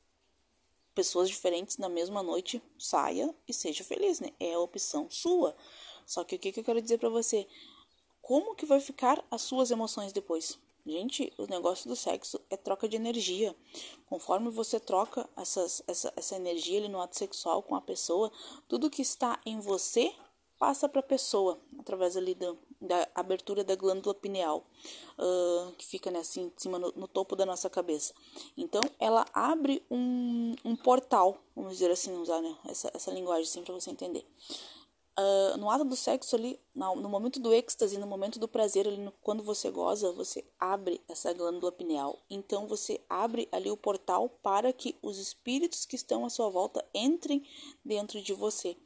pessoas 0.98 1.30
diferentes 1.30 1.78
na 1.78 1.88
mesma 1.88 2.24
noite, 2.24 2.60
saia 2.76 3.32
e 3.48 3.54
seja 3.54 3.84
feliz, 3.84 4.20
né? 4.20 4.32
É 4.40 4.56
a 4.56 4.60
opção 4.60 5.08
sua. 5.12 5.56
Só 6.08 6.24
que 6.24 6.36
o 6.36 6.40
que, 6.40 6.52
que 6.52 6.60
eu 6.60 6.64
quero 6.64 6.82
dizer 6.82 6.98
para 6.98 7.08
você? 7.08 7.48
Como 8.20 8.56
que 8.56 8.66
vai 8.66 8.80
ficar 8.80 9.24
as 9.30 9.44
suas 9.44 9.70
emoções 9.70 10.12
depois? 10.12 10.58
Gente, 10.84 11.32
o 11.38 11.46
negócio 11.46 11.88
do 11.88 11.96
sexo 11.96 12.42
é 12.50 12.58
troca 12.58 12.90
de 12.90 12.96
energia. 12.96 13.56
Conforme 14.08 14.50
você 14.50 14.80
troca 14.80 15.30
essas, 15.38 15.84
essa, 15.86 16.12
essa 16.16 16.36
energia 16.36 16.80
ali 16.80 16.88
no 16.88 17.00
ato 17.00 17.16
sexual 17.16 17.62
com 17.62 17.76
a 17.76 17.82
pessoa, 17.82 18.32
tudo 18.68 18.90
que 18.90 19.04
está 19.04 19.40
em 19.46 19.60
você 19.60 20.12
passa 20.58 20.90
para 20.90 21.02
a 21.02 21.04
pessoa 21.04 21.62
através 21.78 22.18
ali 22.18 22.34
do, 22.34 22.58
da 22.82 23.08
abertura 23.16 23.64
da 23.64 23.76
glândula 23.76 24.14
pineal, 24.14 24.66
uh, 25.18 25.72
que 25.74 25.86
fica 25.86 26.12
né, 26.12 26.20
assim, 26.20 26.46
em 26.46 26.54
cima 26.58 26.78
no, 26.78 26.92
no, 26.96 27.08
topo 27.08 27.36
da 27.36 27.46
nossa 27.46 27.70
cabeça. 27.70 28.14
Então, 28.56 28.82
ela 29.00 29.26
abre 29.34 29.84
um, 29.90 30.56
um 30.64 30.76
portal, 30.76 31.38
vamos 31.56 31.74
dizer 31.74 31.92
assim, 31.92 32.16
usar 32.18 32.42
né, 32.42 32.56
essa, 32.66 32.92
essa 32.94 33.12
linguagem 33.12 33.44
assim 33.44 33.64
para 33.64 33.74
você 33.74 33.90
entender. 33.90 34.26
Uh, 35.20 35.58
no 35.58 35.68
ato 35.72 35.84
do 35.84 35.96
sexo 35.96 36.36
ali, 36.36 36.60
no, 36.76 36.96
no, 36.96 37.10
momento 37.10 37.40
do 37.40 37.52
êxtase, 37.52 37.98
no 37.98 38.06
momento 38.06 38.38
do 38.38 38.48
prazer, 38.48 38.88
ali 38.88 38.98
no, 38.98 39.12
quando 39.24 39.42
você 39.42 39.72
goza, 39.72 40.12
você 40.12 40.46
abre 40.60 41.02
essa 41.08 41.34
glândula 41.34 41.72
pineal. 41.72 42.20
Então 42.30 42.68
você 42.68 43.02
abre 43.10 43.50
ali 43.52 43.72
o 43.72 43.78
portal 43.78 44.30
para 44.44 44.72
que 44.72 44.96
os 45.02 45.18
espíritos 45.18 45.88
que 45.88 45.96
estão 45.96 46.24
à 46.24 46.30
sua 46.30 46.50
volta 46.50 46.86
entrem 46.94 47.44
dentro 47.84 48.22
de 48.22 48.32
você. 48.32 48.78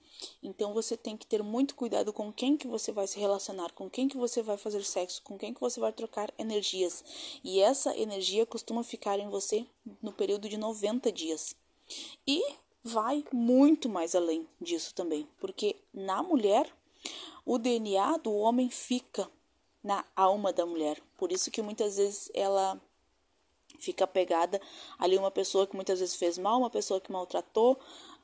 Então 0.41 0.73
você 0.73 0.95
tem 0.95 1.17
que 1.17 1.25
ter 1.25 1.43
muito 1.43 1.75
cuidado 1.75 2.13
com 2.13 2.31
quem 2.31 2.57
que 2.57 2.67
você 2.67 2.91
vai 2.91 3.07
se 3.07 3.19
relacionar, 3.19 3.71
com 3.73 3.89
quem 3.89 4.07
que 4.07 4.17
você 4.17 4.41
vai 4.41 4.57
fazer 4.57 4.83
sexo, 4.83 5.21
com 5.23 5.37
quem 5.37 5.53
que 5.53 5.61
você 5.61 5.79
vai 5.79 5.91
trocar 5.91 6.33
energias. 6.37 7.03
E 7.43 7.59
essa 7.59 7.95
energia 7.97 8.45
costuma 8.45 8.83
ficar 8.83 9.19
em 9.19 9.29
você 9.29 9.65
no 10.01 10.11
período 10.11 10.49
de 10.49 10.57
90 10.57 11.11
dias. 11.11 11.55
E 12.25 12.41
vai 12.83 13.23
muito 13.31 13.89
mais 13.89 14.15
além 14.15 14.47
disso 14.59 14.93
também, 14.93 15.27
porque 15.39 15.75
na 15.93 16.23
mulher 16.23 16.71
o 17.45 17.57
DNA 17.57 18.17
do 18.17 18.33
homem 18.33 18.69
fica 18.69 19.29
na 19.83 20.05
alma 20.15 20.53
da 20.53 20.65
mulher. 20.65 21.01
Por 21.17 21.31
isso 21.31 21.49
que 21.51 21.61
muitas 21.61 21.97
vezes 21.97 22.31
ela 22.33 22.79
fica 23.79 24.05
pegada 24.05 24.61
ali 24.97 25.17
uma 25.17 25.31
pessoa 25.31 25.65
que 25.65 25.75
muitas 25.75 25.99
vezes 25.99 26.15
fez 26.15 26.37
mal, 26.37 26.59
uma 26.59 26.69
pessoa 26.69 27.01
que 27.01 27.11
maltratou, 27.11 27.79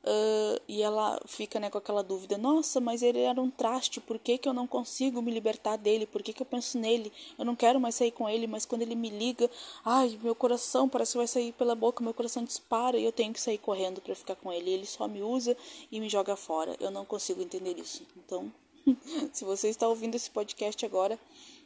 Uh, 0.07 0.61
e 0.69 0.81
ela 0.81 1.19
fica 1.25 1.59
né, 1.59 1.69
com 1.69 1.77
aquela 1.77 2.01
dúvida: 2.01 2.37
nossa, 2.37 2.79
mas 2.79 3.03
ele 3.03 3.19
era 3.19 3.41
um 3.41 3.49
traste, 3.49 3.99
por 3.99 4.17
que, 4.17 4.37
que 4.37 4.47
eu 4.47 4.53
não 4.53 4.65
consigo 4.65 5.21
me 5.21 5.29
libertar 5.29 5.75
dele? 5.75 6.05
Por 6.05 6.23
que, 6.23 6.31
que 6.31 6.41
eu 6.41 6.45
penso 6.45 6.77
nele? 6.79 7.11
Eu 7.37 7.43
não 7.43 7.57
quero 7.57 7.77
mais 7.77 7.95
sair 7.95 8.11
com 8.11 8.29
ele, 8.29 8.47
mas 8.47 8.65
quando 8.65 8.83
ele 8.83 8.95
me 8.95 9.09
liga, 9.09 9.51
ai, 9.83 10.17
meu 10.23 10.33
coração 10.33 10.87
parece 10.87 11.11
que 11.11 11.17
vai 11.17 11.27
sair 11.27 11.51
pela 11.51 11.75
boca, 11.75 12.01
meu 12.01 12.13
coração 12.13 12.45
dispara 12.45 12.97
e 12.97 13.03
eu 13.03 13.11
tenho 13.11 13.33
que 13.33 13.41
sair 13.41 13.57
correndo 13.57 13.99
para 13.99 14.15
ficar 14.15 14.35
com 14.35 14.49
ele. 14.49 14.69
Ele 14.71 14.85
só 14.85 15.09
me 15.09 15.21
usa 15.21 15.57
e 15.91 15.99
me 15.99 16.07
joga 16.07 16.37
fora. 16.37 16.77
Eu 16.79 16.89
não 16.89 17.03
consigo 17.03 17.41
entender 17.41 17.77
isso. 17.77 18.03
Então, 18.15 18.49
se 19.33 19.43
você 19.43 19.67
está 19.67 19.89
ouvindo 19.89 20.15
esse 20.15 20.31
podcast 20.31 20.85
agora, 20.85 21.19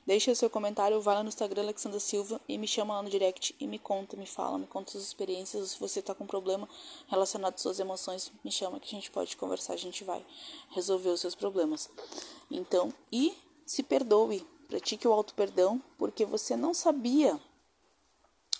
Deixa 0.05 0.31
o 0.31 0.35
seu 0.35 0.49
comentário, 0.49 0.99
vai 0.99 1.13
lá 1.13 1.21
no 1.21 1.29
Instagram 1.29 1.61
Alexandra 1.61 1.99
Silva 1.99 2.41
e 2.47 2.57
me 2.57 2.67
chama 2.67 2.95
lá 2.95 3.03
no 3.03 3.09
direct 3.09 3.55
e 3.59 3.67
me 3.67 3.77
conta, 3.77 4.17
me 4.17 4.25
fala, 4.25 4.57
me 4.57 4.65
conta 4.65 4.91
suas 4.91 5.03
experiências. 5.03 5.71
Se 5.71 5.79
você 5.79 5.99
está 5.99 6.15
com 6.15 6.25
problema 6.25 6.67
relacionado 7.07 7.53
às 7.53 7.61
suas 7.61 7.79
emoções, 7.79 8.31
me 8.43 8.51
chama 8.51 8.79
que 8.79 8.87
a 8.87 8.97
gente 8.99 9.11
pode 9.11 9.37
conversar, 9.37 9.73
a 9.73 9.77
gente 9.77 10.03
vai 10.03 10.25
resolver 10.71 11.09
os 11.09 11.21
seus 11.21 11.35
problemas. 11.35 11.87
Então, 12.49 12.91
e 13.11 13.37
se 13.63 13.83
perdoe, 13.83 14.45
pratique 14.67 15.07
o 15.07 15.13
auto-perdão, 15.13 15.79
porque 15.99 16.25
você 16.25 16.55
não 16.55 16.73
sabia, 16.73 17.39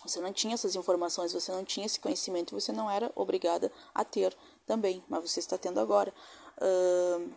você 0.04 0.22
não 0.22 0.32
tinha 0.32 0.54
essas 0.54 0.76
informações, 0.76 1.34
você 1.34 1.52
não 1.52 1.66
tinha 1.66 1.88
esse 1.88 2.00
conhecimento, 2.00 2.54
você 2.54 2.72
não 2.72 2.90
era 2.90 3.12
obrigada 3.16 3.72
a 3.96 4.04
ter 4.04 4.36
também, 4.68 5.04
mas 5.10 5.30
você 5.30 5.40
está 5.40 5.58
tendo 5.58 5.80
agora. 5.80 6.14
Uh, 6.58 7.32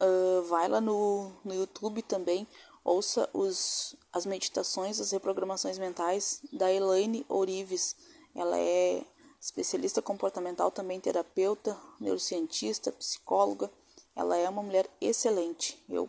Uh, 0.00 0.42
vai 0.44 0.66
lá 0.68 0.80
no, 0.80 1.30
no 1.44 1.54
YouTube 1.54 2.00
também, 2.02 2.48
ouça 2.82 3.28
os, 3.34 3.94
as 4.12 4.24
meditações, 4.24 4.98
as 4.98 5.10
reprogramações 5.10 5.78
mentais 5.78 6.40
da 6.52 6.72
Elaine 6.72 7.26
Orives. 7.28 7.96
Ela 8.34 8.58
é 8.58 9.04
especialista 9.40 10.02
comportamental, 10.02 10.70
também 10.70 11.00
terapeuta, 11.00 11.76
neurocientista, 11.98 12.92
psicóloga. 12.92 13.70
Ela 14.14 14.36
é 14.36 14.48
uma 14.48 14.62
mulher 14.62 14.88
excelente. 15.00 15.82
Eu 15.88 16.08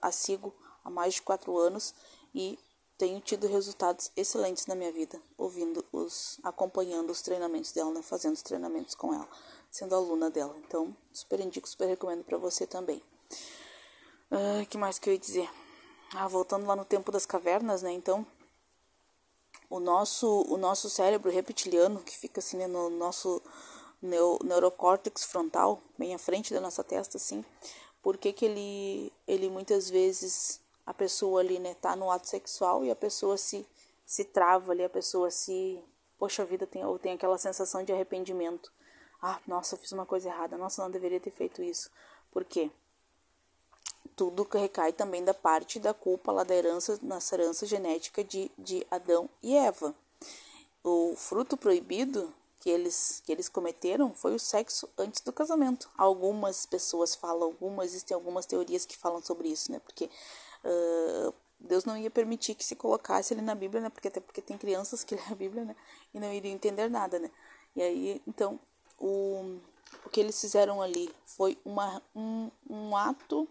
a 0.00 0.10
sigo 0.10 0.52
há 0.84 0.90
mais 0.90 1.14
de 1.14 1.22
quatro 1.22 1.56
anos 1.58 1.94
e 2.34 2.58
tenho 2.98 3.20
tido 3.20 3.46
resultados 3.46 4.10
excelentes 4.16 4.66
na 4.66 4.74
minha 4.74 4.92
vida, 4.92 5.20
ouvindo 5.36 5.84
os, 5.92 6.38
acompanhando 6.42 7.10
os 7.10 7.22
treinamentos 7.22 7.72
dela, 7.72 7.90
né, 7.92 8.02
fazendo 8.02 8.34
os 8.34 8.42
treinamentos 8.42 8.94
com 8.94 9.12
ela, 9.12 9.28
sendo 9.70 9.94
aluna 9.94 10.30
dela. 10.30 10.54
Então, 10.58 10.96
super 11.12 11.40
indico, 11.40 11.68
super 11.68 11.88
recomendo 11.88 12.24
para 12.24 12.38
você 12.38 12.66
também. 12.66 13.02
O 14.30 14.66
que 14.66 14.78
mais 14.78 14.98
que 14.98 15.08
eu 15.08 15.12
ia 15.12 15.18
dizer? 15.18 15.50
Ah, 16.14 16.28
voltando 16.28 16.66
lá 16.66 16.76
no 16.76 16.84
tempo 16.84 17.12
das 17.12 17.26
cavernas, 17.26 17.82
né? 17.82 17.92
Então, 17.92 18.26
o 19.72 19.80
nosso, 19.80 20.44
o 20.50 20.58
nosso 20.58 20.90
cérebro 20.90 21.30
reptiliano, 21.30 22.02
que 22.02 22.16
fica 22.16 22.40
assim 22.40 22.58
né, 22.58 22.66
no 22.66 22.90
nosso 22.90 23.42
neo, 24.02 24.38
neurocórtex 24.44 25.24
frontal, 25.24 25.80
bem 25.98 26.14
à 26.14 26.18
frente 26.18 26.52
da 26.52 26.60
nossa 26.60 26.84
testa, 26.84 27.16
assim, 27.16 27.42
por 28.02 28.18
que, 28.18 28.34
que 28.34 28.44
ele, 28.44 29.12
ele 29.26 29.48
muitas 29.48 29.88
vezes, 29.88 30.60
a 30.84 30.92
pessoa 30.92 31.40
ali, 31.40 31.58
né, 31.58 31.74
tá 31.74 31.96
no 31.96 32.10
ato 32.10 32.28
sexual 32.28 32.84
e 32.84 32.90
a 32.90 32.96
pessoa 32.96 33.38
se, 33.38 33.66
se 34.04 34.24
trava 34.24 34.72
ali, 34.72 34.84
a 34.84 34.90
pessoa 34.90 35.30
se, 35.30 35.82
poxa 36.18 36.44
vida, 36.44 36.66
tem, 36.66 36.84
ou 36.84 36.98
tem 36.98 37.12
aquela 37.12 37.38
sensação 37.38 37.82
de 37.82 37.92
arrependimento. 37.92 38.70
Ah, 39.22 39.40
nossa, 39.46 39.74
eu 39.74 39.78
fiz 39.78 39.92
uma 39.92 40.04
coisa 40.04 40.28
errada, 40.28 40.58
nossa, 40.58 40.82
não 40.82 40.90
deveria 40.90 41.20
ter 41.20 41.30
feito 41.30 41.62
isso. 41.62 41.88
Por 42.30 42.44
quê? 42.44 42.70
Tudo 44.16 44.46
recai 44.52 44.92
também 44.92 45.24
da 45.24 45.34
parte 45.34 45.78
da 45.78 45.94
culpa 45.94 46.32
lá 46.32 46.44
da 46.44 46.54
herança, 46.54 46.98
nossa 47.02 47.34
herança 47.34 47.66
genética 47.66 48.22
de, 48.22 48.50
de 48.58 48.86
Adão 48.90 49.28
e 49.42 49.56
Eva. 49.56 49.94
O 50.84 51.14
fruto 51.16 51.56
proibido 51.56 52.32
que 52.60 52.70
eles, 52.70 53.20
que 53.24 53.32
eles 53.32 53.48
cometeram 53.48 54.14
foi 54.14 54.34
o 54.34 54.38
sexo 54.38 54.88
antes 54.96 55.20
do 55.20 55.32
casamento. 55.32 55.90
Algumas 55.96 56.64
pessoas 56.64 57.14
falam, 57.14 57.44
algumas, 57.48 57.88
existem 57.88 58.14
algumas 58.14 58.46
teorias 58.46 58.86
que 58.86 58.96
falam 58.96 59.20
sobre 59.20 59.48
isso, 59.48 59.72
né? 59.72 59.80
Porque 59.80 60.08
uh, 60.64 61.34
Deus 61.58 61.84
não 61.84 61.96
ia 61.96 62.10
permitir 62.10 62.54
que 62.54 62.64
se 62.64 62.76
colocasse 62.76 63.34
ele 63.34 63.42
na 63.42 63.54
Bíblia, 63.54 63.80
né? 63.80 63.88
Porque 63.88 64.08
até 64.08 64.20
porque 64.20 64.40
tem 64.40 64.56
crianças 64.56 65.02
que 65.02 65.14
lêem 65.16 65.26
a 65.30 65.34
Bíblia, 65.34 65.64
né? 65.64 65.76
E 66.14 66.20
não 66.20 66.32
iriam 66.32 66.54
entender 66.54 66.88
nada, 66.88 67.18
né? 67.18 67.30
E 67.74 67.82
aí, 67.82 68.22
então, 68.28 68.60
o, 68.96 69.58
o 70.04 70.10
que 70.10 70.20
eles 70.20 70.40
fizeram 70.40 70.80
ali 70.80 71.12
foi 71.24 71.58
uma, 71.64 72.02
um, 72.14 72.50
um 72.68 72.96
ato 72.96 73.48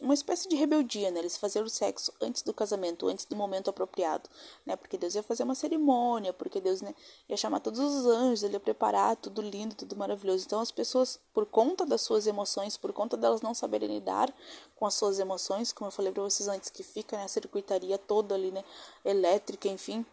uma 0.00 0.14
espécie 0.14 0.48
de 0.48 0.56
rebeldia, 0.56 1.10
né? 1.10 1.20
Eles 1.20 1.36
faziam 1.36 1.64
o 1.64 1.68
sexo 1.68 2.12
antes 2.20 2.42
do 2.42 2.52
casamento, 2.52 3.06
antes 3.06 3.24
do 3.24 3.36
momento 3.36 3.70
apropriado, 3.70 4.28
né? 4.66 4.74
Porque 4.76 4.98
Deus 4.98 5.14
ia 5.14 5.22
fazer 5.22 5.44
uma 5.44 5.54
cerimônia, 5.54 6.32
porque 6.32 6.60
Deus 6.60 6.80
né, 6.80 6.94
ia 7.28 7.36
chamar 7.36 7.60
todos 7.60 7.78
os 7.78 8.06
anjos, 8.06 8.42
ele 8.42 8.54
ia 8.54 8.60
preparar 8.60 9.16
tudo 9.16 9.40
lindo, 9.40 9.74
tudo 9.74 9.94
maravilhoso. 9.96 10.44
Então 10.46 10.60
as 10.60 10.72
pessoas, 10.72 11.20
por 11.32 11.46
conta 11.46 11.86
das 11.86 12.02
suas 12.02 12.26
emoções, 12.26 12.76
por 12.76 12.92
conta 12.92 13.16
delas 13.16 13.40
não 13.40 13.54
saberem 13.54 13.88
lidar 13.88 14.34
com 14.76 14.86
as 14.86 14.94
suas 14.94 15.18
emoções, 15.18 15.72
como 15.72 15.88
eu 15.88 15.92
falei 15.92 16.12
para 16.12 16.22
vocês 16.22 16.48
antes, 16.48 16.70
que 16.70 16.82
fica 16.82 17.16
né, 17.16 17.24
a 17.24 17.28
circuitaria 17.28 17.96
toda 17.96 18.34
ali, 18.34 18.50
né? 18.50 18.64
Elétrica, 19.04 19.68
enfim. 19.68 20.04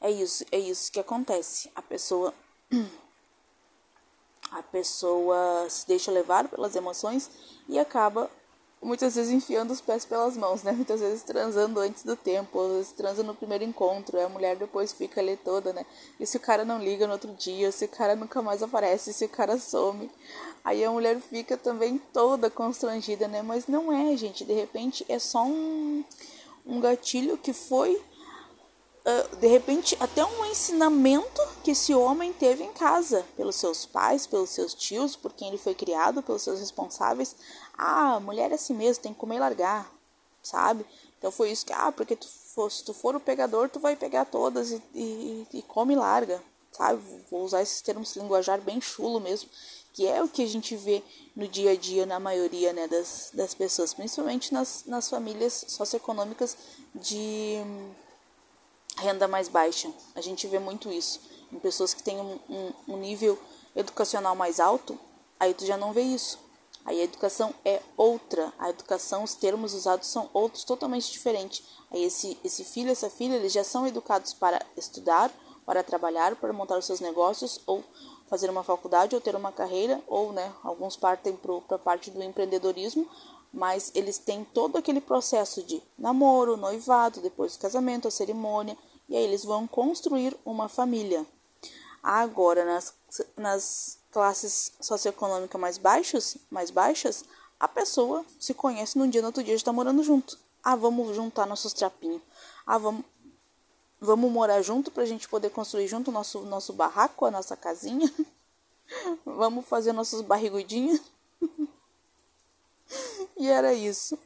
É 0.00 0.10
isso, 0.10 0.44
é 0.52 0.58
isso 0.58 0.92
que 0.92 1.00
acontece. 1.00 1.70
A 1.74 1.80
pessoa 1.80 2.34
a 4.54 4.62
pessoa 4.62 5.66
se 5.68 5.86
deixa 5.86 6.12
levar 6.12 6.48
pelas 6.48 6.76
emoções 6.76 7.28
e 7.68 7.76
acaba 7.76 8.30
muitas 8.80 9.16
vezes 9.16 9.32
enfiando 9.32 9.72
os 9.72 9.80
pés 9.80 10.04
pelas 10.04 10.36
mãos, 10.36 10.62
né? 10.62 10.70
Muitas 10.70 11.00
vezes 11.00 11.24
transando 11.24 11.80
antes 11.80 12.04
do 12.04 12.14
tempo, 12.14 12.60
às 12.60 12.72
vezes 12.72 12.92
transa 12.92 13.22
no 13.24 13.34
primeiro 13.34 13.64
encontro, 13.64 14.20
a 14.20 14.28
mulher 14.28 14.54
depois 14.54 14.92
fica 14.92 15.20
ali 15.20 15.36
toda, 15.36 15.72
né? 15.72 15.84
E 16.20 16.26
se 16.26 16.36
o 16.36 16.40
cara 16.40 16.64
não 16.64 16.78
liga 16.78 17.06
no 17.06 17.14
outro 17.14 17.32
dia, 17.32 17.72
se 17.72 17.86
o 17.86 17.88
cara 17.88 18.14
nunca 18.14 18.40
mais 18.42 18.62
aparece, 18.62 19.12
se 19.12 19.24
o 19.24 19.28
cara 19.28 19.58
some, 19.58 20.08
aí 20.62 20.84
a 20.84 20.90
mulher 20.90 21.18
fica 21.18 21.56
também 21.56 21.98
toda 22.12 22.48
constrangida, 22.48 23.26
né? 23.26 23.42
Mas 23.42 23.66
não 23.66 23.92
é, 23.92 24.16
gente, 24.16 24.44
de 24.44 24.52
repente 24.52 25.04
é 25.08 25.18
só 25.18 25.42
um, 25.44 26.04
um 26.64 26.78
gatilho 26.78 27.36
que 27.36 27.52
foi 27.52 28.00
uh, 29.04 29.36
de 29.36 29.46
repente, 29.46 29.96
até 30.00 30.24
um 30.24 30.44
ensinamento 30.46 31.40
que 31.62 31.70
esse 31.70 31.94
homem 31.94 32.32
teve 32.32 32.64
em 32.64 32.72
casa, 32.72 33.24
pelos 33.36 33.56
seus 33.56 33.86
pais, 33.86 34.26
pelos 34.26 34.50
seus 34.50 34.74
tios, 34.74 35.16
por 35.16 35.32
quem 35.32 35.48
ele 35.48 35.58
foi 35.58 35.74
criado, 35.74 36.22
pelos 36.22 36.42
seus 36.42 36.60
responsáveis. 36.60 37.36
Ah, 37.76 38.18
mulher 38.20 38.50
é 38.50 38.54
assim 38.54 38.74
mesmo, 38.74 39.02
tem 39.02 39.12
que 39.12 39.18
comer 39.18 39.36
e 39.36 39.40
largar, 39.40 39.90
sabe? 40.42 40.84
Então 41.18 41.30
foi 41.30 41.50
isso 41.50 41.64
que, 41.64 41.72
ah, 41.72 41.92
porque 41.92 42.16
tu 42.16 42.26
se 42.70 42.84
tu 42.84 42.94
for 42.94 43.16
o 43.16 43.20
pegador, 43.20 43.68
tu 43.68 43.80
vai 43.80 43.96
pegar 43.96 44.24
todas 44.26 44.70
e, 44.70 44.82
e, 44.94 45.46
e 45.54 45.62
come 45.62 45.94
e 45.94 45.96
larga, 45.96 46.40
sabe? 46.70 47.02
Vou 47.30 47.42
usar 47.44 47.62
esses 47.62 47.80
termos 47.80 48.14
linguajar 48.14 48.60
bem 48.60 48.80
chulo 48.80 49.20
mesmo, 49.20 49.48
que 49.92 50.06
é 50.06 50.22
o 50.22 50.28
que 50.28 50.42
a 50.42 50.46
gente 50.46 50.76
vê 50.76 51.02
no 51.34 51.48
dia 51.48 51.72
a 51.72 51.76
dia 51.76 52.06
na 52.06 52.20
maioria 52.20 52.72
né, 52.72 52.86
das, 52.86 53.30
das 53.32 53.54
pessoas, 53.54 53.92
principalmente 53.92 54.52
nas, 54.52 54.84
nas 54.86 55.08
famílias 55.08 55.64
socioeconômicas 55.68 56.56
de 56.94 57.58
renda 58.96 59.28
mais 59.28 59.48
baixa. 59.48 59.90
A 60.14 60.20
gente 60.20 60.46
vê 60.46 60.58
muito 60.58 60.90
isso. 60.90 61.20
Em 61.52 61.58
pessoas 61.58 61.94
que 61.94 62.02
têm 62.02 62.20
um, 62.20 62.38
um, 62.48 62.72
um 62.88 62.96
nível 62.96 63.38
educacional 63.76 64.34
mais 64.34 64.60
alto, 64.60 64.98
aí 65.38 65.54
tu 65.54 65.64
já 65.66 65.76
não 65.76 65.92
vê 65.92 66.02
isso. 66.02 66.38
Aí 66.84 67.00
a 67.00 67.04
educação 67.04 67.54
é 67.64 67.80
outra. 67.96 68.52
A 68.58 68.70
educação, 68.70 69.24
os 69.24 69.34
termos 69.34 69.72
usados 69.72 70.08
são 70.08 70.28
outros, 70.32 70.64
totalmente 70.64 71.10
diferentes. 71.10 71.64
Aí 71.90 72.04
esse, 72.04 72.38
esse 72.44 72.64
filho, 72.64 72.90
essa 72.90 73.08
filha, 73.08 73.36
eles 73.36 73.52
já 73.52 73.64
são 73.64 73.86
educados 73.86 74.34
para 74.34 74.60
estudar, 74.76 75.30
para 75.64 75.82
trabalhar, 75.82 76.36
para 76.36 76.52
montar 76.52 76.76
os 76.76 76.84
seus 76.84 77.00
negócios, 77.00 77.60
ou 77.66 77.82
fazer 78.28 78.50
uma 78.50 78.62
faculdade, 78.62 79.14
ou 79.14 79.20
ter 79.20 79.34
uma 79.34 79.52
carreira, 79.52 80.00
ou, 80.06 80.32
né, 80.32 80.52
alguns 80.62 80.96
partem 80.96 81.36
para 81.36 81.76
a 81.76 81.78
parte 81.78 82.10
do 82.10 82.22
empreendedorismo, 82.22 83.08
mas 83.54 83.92
eles 83.94 84.18
têm 84.18 84.44
todo 84.44 84.76
aquele 84.76 85.00
processo 85.00 85.62
de 85.62 85.80
namoro, 85.96 86.56
noivado, 86.56 87.20
depois 87.20 87.52
do 87.52 87.60
casamento, 87.60 88.08
a 88.08 88.10
cerimônia, 88.10 88.76
e 89.08 89.16
aí 89.16 89.22
eles 89.22 89.44
vão 89.44 89.66
construir 89.66 90.36
uma 90.44 90.68
família. 90.68 91.24
Agora, 92.02 92.64
nas, 92.64 92.92
nas 93.36 93.98
classes 94.10 94.72
socioeconômicas 94.80 95.60
mais 95.60 95.78
baixas, 95.78 96.36
mais 96.50 96.70
baixas, 96.70 97.24
a 97.58 97.68
pessoa 97.68 98.24
se 98.40 98.52
conhece 98.52 98.98
num 98.98 99.08
dia, 99.08 99.22
no 99.22 99.28
outro 99.28 99.42
dia 99.42 99.54
está 99.54 99.72
morando 99.72 100.02
junto. 100.02 100.36
Ah, 100.62 100.74
vamos 100.74 101.14
juntar 101.14 101.46
nossos 101.46 101.72
trapinhos. 101.72 102.22
Ah, 102.66 102.76
vamos, 102.76 103.04
vamos 104.00 104.32
morar 104.32 104.62
junto 104.62 104.90
para 104.90 105.04
a 105.04 105.06
gente 105.06 105.28
poder 105.28 105.50
construir 105.50 105.86
junto 105.86 106.08
o 106.08 106.12
nosso, 106.12 106.40
nosso 106.40 106.72
barraco, 106.72 107.24
a 107.24 107.30
nossa 107.30 107.56
casinha. 107.56 108.12
vamos 109.24 109.64
fazer 109.66 109.92
nossos 109.92 110.22
barrigudinhos. 110.22 111.00
e 113.36 113.48
era 113.48 113.72
isso. 113.72 114.18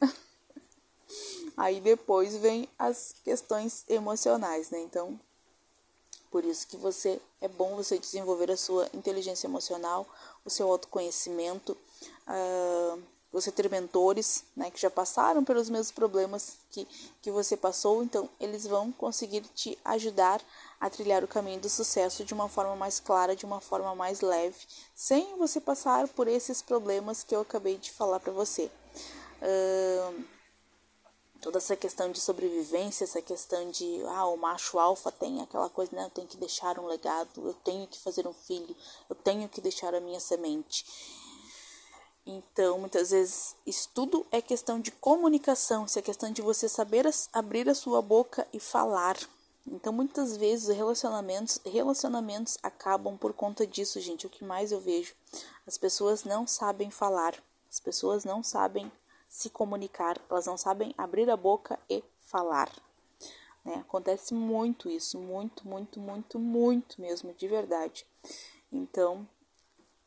Aí 1.57 1.81
depois 1.81 2.35
vem 2.37 2.69
as 2.77 3.15
questões 3.23 3.83
emocionais, 3.89 4.69
né? 4.69 4.79
Então, 4.79 5.19
por 6.31 6.45
isso 6.45 6.67
que 6.67 6.77
você 6.77 7.19
é 7.41 7.47
bom 7.47 7.75
você 7.75 7.97
desenvolver 7.97 8.51
a 8.51 8.57
sua 8.57 8.89
inteligência 8.93 9.47
emocional, 9.47 10.07
o 10.45 10.49
seu 10.49 10.69
autoconhecimento, 10.69 11.75
uh, 12.27 13.01
você 13.31 13.51
ter 13.51 13.69
mentores, 13.69 14.43
né, 14.55 14.71
que 14.71 14.81
já 14.81 14.89
passaram 14.89 15.43
pelos 15.43 15.69
mesmos 15.69 15.91
problemas 15.91 16.57
que, 16.71 16.87
que 17.21 17.31
você 17.31 17.55
passou, 17.55 18.03
então 18.03 18.27
eles 18.39 18.65
vão 18.65 18.91
conseguir 18.91 19.41
te 19.53 19.77
ajudar 19.85 20.41
a 20.79 20.89
trilhar 20.89 21.23
o 21.23 21.27
caminho 21.27 21.59
do 21.59 21.69
sucesso 21.69 22.25
de 22.25 22.33
uma 22.33 22.49
forma 22.49 22.75
mais 22.75 22.99
clara, 22.99 23.35
de 23.35 23.45
uma 23.45 23.61
forma 23.61 23.93
mais 23.93 24.21
leve, 24.21 24.57
sem 24.95 25.37
você 25.37 25.61
passar 25.61 26.07
por 26.07 26.27
esses 26.27 26.61
problemas 26.61 27.23
que 27.23 27.35
eu 27.35 27.41
acabei 27.41 27.77
de 27.77 27.91
falar 27.91 28.19
para 28.19 28.33
você. 28.33 28.71
Uh, 29.41 30.23
toda 31.41 31.57
essa 31.57 31.75
questão 31.75 32.11
de 32.11 32.19
sobrevivência, 32.19 33.03
essa 33.03 33.21
questão 33.21 33.69
de 33.71 34.03
ah, 34.07 34.25
o 34.27 34.37
macho 34.37 34.77
alfa 34.77 35.11
tem 35.11 35.41
aquela 35.41 35.69
coisa, 35.69 35.95
né? 35.95 36.05
Eu 36.05 36.09
tenho 36.09 36.27
que 36.27 36.37
deixar 36.37 36.77
um 36.79 36.85
legado, 36.85 37.47
eu 37.47 37.53
tenho 37.53 37.87
que 37.87 37.99
fazer 37.99 38.27
um 38.27 38.33
filho, 38.33 38.75
eu 39.09 39.15
tenho 39.15 39.47
que 39.47 39.61
deixar 39.61 39.93
a 39.95 39.99
minha 39.99 40.19
semente. 40.19 40.85
Então, 42.31 42.77
muitas 42.77 43.09
vezes, 43.09 43.55
isso 43.65 43.89
tudo 43.91 44.23
é 44.31 44.39
questão 44.39 44.79
de 44.79 44.91
comunicação, 44.91 45.85
isso 45.85 45.97
é 45.97 46.01
questão 46.03 46.31
de 46.31 46.43
você 46.43 46.69
saber 46.69 47.09
abrir 47.33 47.67
a 47.67 47.73
sua 47.73 48.03
boca 48.03 48.47
e 48.53 48.59
falar. 48.59 49.17
Então, 49.65 49.91
muitas 49.91 50.37
vezes, 50.37 50.67
relacionamentos, 50.67 51.59
relacionamentos 51.65 52.59
acabam 52.61 53.17
por 53.17 53.33
conta 53.33 53.65
disso, 53.65 53.99
gente. 53.99 54.27
O 54.27 54.29
que 54.29 54.43
mais 54.43 54.71
eu 54.71 54.79
vejo? 54.79 55.15
As 55.65 55.75
pessoas 55.75 56.23
não 56.23 56.45
sabem 56.45 56.91
falar, 56.91 57.33
as 57.67 57.79
pessoas 57.79 58.23
não 58.23 58.43
sabem 58.43 58.91
se 59.27 59.49
comunicar, 59.49 60.21
elas 60.29 60.45
não 60.45 60.55
sabem 60.55 60.93
abrir 60.95 61.31
a 61.31 61.37
boca 61.37 61.79
e 61.89 62.03
falar. 62.19 62.71
Né? 63.65 63.77
Acontece 63.77 64.35
muito 64.35 64.87
isso, 64.87 65.17
muito, 65.17 65.67
muito, 65.67 65.99
muito, 65.99 66.37
muito 66.37 67.01
mesmo, 67.01 67.33
de 67.33 67.47
verdade. 67.47 68.05
Então, 68.71 69.27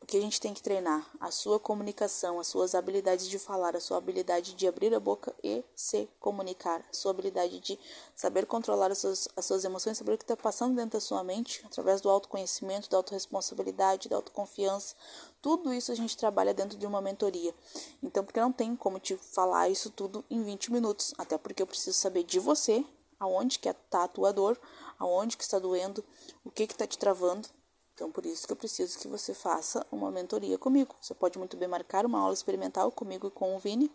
que 0.05 0.17
a 0.17 0.21
gente 0.21 0.41
tem 0.41 0.53
que 0.53 0.61
treinar? 0.61 1.09
A 1.19 1.31
sua 1.31 1.59
comunicação, 1.59 2.39
as 2.39 2.47
suas 2.47 2.75
habilidades 2.75 3.27
de 3.27 3.39
falar, 3.39 3.75
a 3.75 3.79
sua 3.79 3.97
habilidade 3.97 4.53
de 4.53 4.67
abrir 4.67 4.93
a 4.93 4.99
boca 4.99 5.33
e 5.43 5.63
se 5.75 6.09
comunicar, 6.19 6.83
a 6.89 6.93
sua 6.93 7.11
habilidade 7.11 7.59
de 7.59 7.79
saber 8.15 8.45
controlar 8.45 8.91
as 8.91 8.97
suas, 8.97 9.27
as 9.35 9.45
suas 9.45 9.63
emoções, 9.63 9.97
saber 9.97 10.13
o 10.13 10.17
que 10.17 10.23
está 10.23 10.35
passando 10.35 10.75
dentro 10.75 10.91
da 10.91 10.99
sua 10.99 11.23
mente, 11.23 11.61
através 11.65 12.01
do 12.01 12.09
autoconhecimento, 12.09 12.89
da 12.89 12.97
autorresponsabilidade, 12.97 14.09
da 14.09 14.15
autoconfiança. 14.15 14.95
Tudo 15.41 15.73
isso 15.73 15.91
a 15.91 15.95
gente 15.95 16.17
trabalha 16.17 16.53
dentro 16.53 16.77
de 16.77 16.85
uma 16.85 17.01
mentoria. 17.01 17.53
Então, 18.01 18.23
porque 18.23 18.39
não 18.39 18.51
tem 18.51 18.75
como 18.75 18.99
te 18.99 19.15
falar 19.15 19.69
isso 19.69 19.89
tudo 19.89 20.25
em 20.29 20.43
20 20.43 20.71
minutos, 20.71 21.13
até 21.17 21.37
porque 21.37 21.61
eu 21.61 21.67
preciso 21.67 21.97
saber 21.97 22.23
de 22.23 22.39
você, 22.39 22.83
aonde 23.19 23.59
que 23.59 23.69
está 23.69 24.03
a 24.03 24.07
tua 24.07 24.33
dor, 24.33 24.59
aonde 24.99 25.37
que 25.37 25.43
está 25.43 25.59
doendo, 25.59 26.03
o 26.43 26.51
que 26.51 26.67
que 26.67 26.73
está 26.73 26.85
te 26.85 26.97
travando, 26.97 27.47
então, 27.93 28.11
por 28.11 28.25
isso 28.25 28.47
que 28.47 28.53
eu 28.53 28.57
preciso 28.57 28.97
que 28.97 29.07
você 29.07 29.33
faça 29.33 29.85
uma 29.91 30.09
mentoria 30.09 30.57
comigo. 30.57 30.95
Você 30.99 31.13
pode 31.13 31.37
muito 31.37 31.55
bem 31.55 31.67
marcar 31.67 32.05
uma 32.05 32.19
aula 32.19 32.33
experimental 32.33 32.91
comigo 32.91 33.27
e 33.27 33.31
com 33.31 33.55
o 33.55 33.59
Vini, 33.59 33.91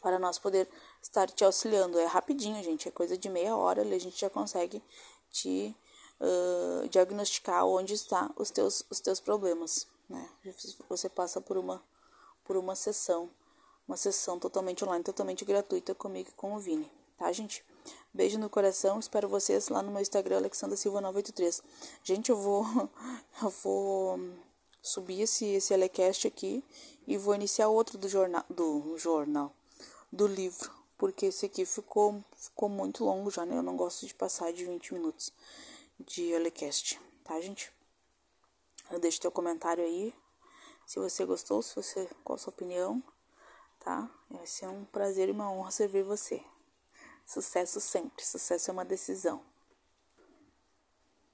para 0.00 0.18
nós 0.18 0.38
poder 0.38 0.68
estar 1.02 1.28
te 1.28 1.44
auxiliando. 1.44 1.98
É 1.98 2.06
rapidinho, 2.06 2.62
gente, 2.62 2.88
é 2.88 2.92
coisa 2.92 3.16
de 3.18 3.28
meia 3.28 3.56
hora, 3.56 3.82
a 3.82 3.98
gente 3.98 4.20
já 4.20 4.30
consegue 4.30 4.82
te 5.30 5.74
uh, 6.20 6.88
diagnosticar 6.88 7.66
onde 7.66 7.94
estão 7.94 8.32
os 8.36 8.50
teus, 8.50 8.84
os 8.88 9.00
teus 9.00 9.18
problemas, 9.18 9.86
né? 10.08 10.28
Você 10.88 11.08
passa 11.08 11.40
por 11.40 11.56
uma, 11.56 11.82
por 12.44 12.56
uma 12.56 12.76
sessão, 12.76 13.30
uma 13.86 13.96
sessão 13.96 14.38
totalmente 14.38 14.84
online, 14.84 15.02
totalmente 15.02 15.44
gratuita 15.44 15.92
comigo 15.94 16.30
e 16.30 16.34
com 16.34 16.54
o 16.54 16.60
Vini, 16.60 16.90
tá, 17.16 17.30
gente? 17.32 17.64
Beijo 18.12 18.38
no 18.38 18.50
coração, 18.50 18.98
espero 18.98 19.28
vocês 19.28 19.68
lá 19.68 19.82
no 19.82 19.92
meu 19.92 20.02
Instagram, 20.02 20.38
Alexandra 20.38 20.76
Silva 20.76 21.00
983. 21.00 21.62
Gente, 22.02 22.30
eu 22.30 22.36
vou 22.36 22.64
eu 23.40 23.50
vou 23.62 24.18
subir 24.82 25.22
esse 25.22 25.46
esse 25.46 25.72
Alecast 25.72 26.26
aqui 26.26 26.64
e 27.06 27.16
vou 27.16 27.34
iniciar 27.34 27.68
outro 27.68 27.96
do 27.96 28.08
jornal 28.08 28.44
do 28.50 28.98
jornal 28.98 29.54
do 30.12 30.26
livro, 30.26 30.72
porque 30.98 31.26
esse 31.26 31.46
aqui 31.46 31.64
ficou 31.64 32.24
ficou 32.36 32.68
muito 32.68 33.04
longo 33.04 33.30
já, 33.30 33.46
né? 33.46 33.56
Eu 33.56 33.62
não 33.62 33.76
gosto 33.76 34.04
de 34.06 34.12
passar 34.12 34.52
de 34.52 34.64
20 34.64 34.94
minutos 34.94 35.32
de 36.00 36.34
Alecast, 36.34 37.00
tá, 37.22 37.40
gente? 37.40 37.72
Deixe 39.00 39.20
teu 39.20 39.30
comentário 39.30 39.84
aí, 39.84 40.12
se 40.84 40.98
você 40.98 41.24
gostou, 41.24 41.62
se 41.62 41.76
você 41.76 42.08
qual 42.24 42.34
a 42.34 42.38
sua 42.38 42.50
opinião, 42.50 43.00
tá? 43.78 44.10
Vai 44.28 44.48
ser 44.48 44.66
um 44.66 44.84
prazer 44.84 45.28
e 45.28 45.32
uma 45.32 45.52
honra 45.52 45.70
servir 45.70 46.02
você. 46.02 46.42
Sucesso 47.32 47.80
sempre. 47.80 48.26
Sucesso 48.26 48.70
é 48.70 48.72
uma 48.72 48.84
decisão. 48.84 49.40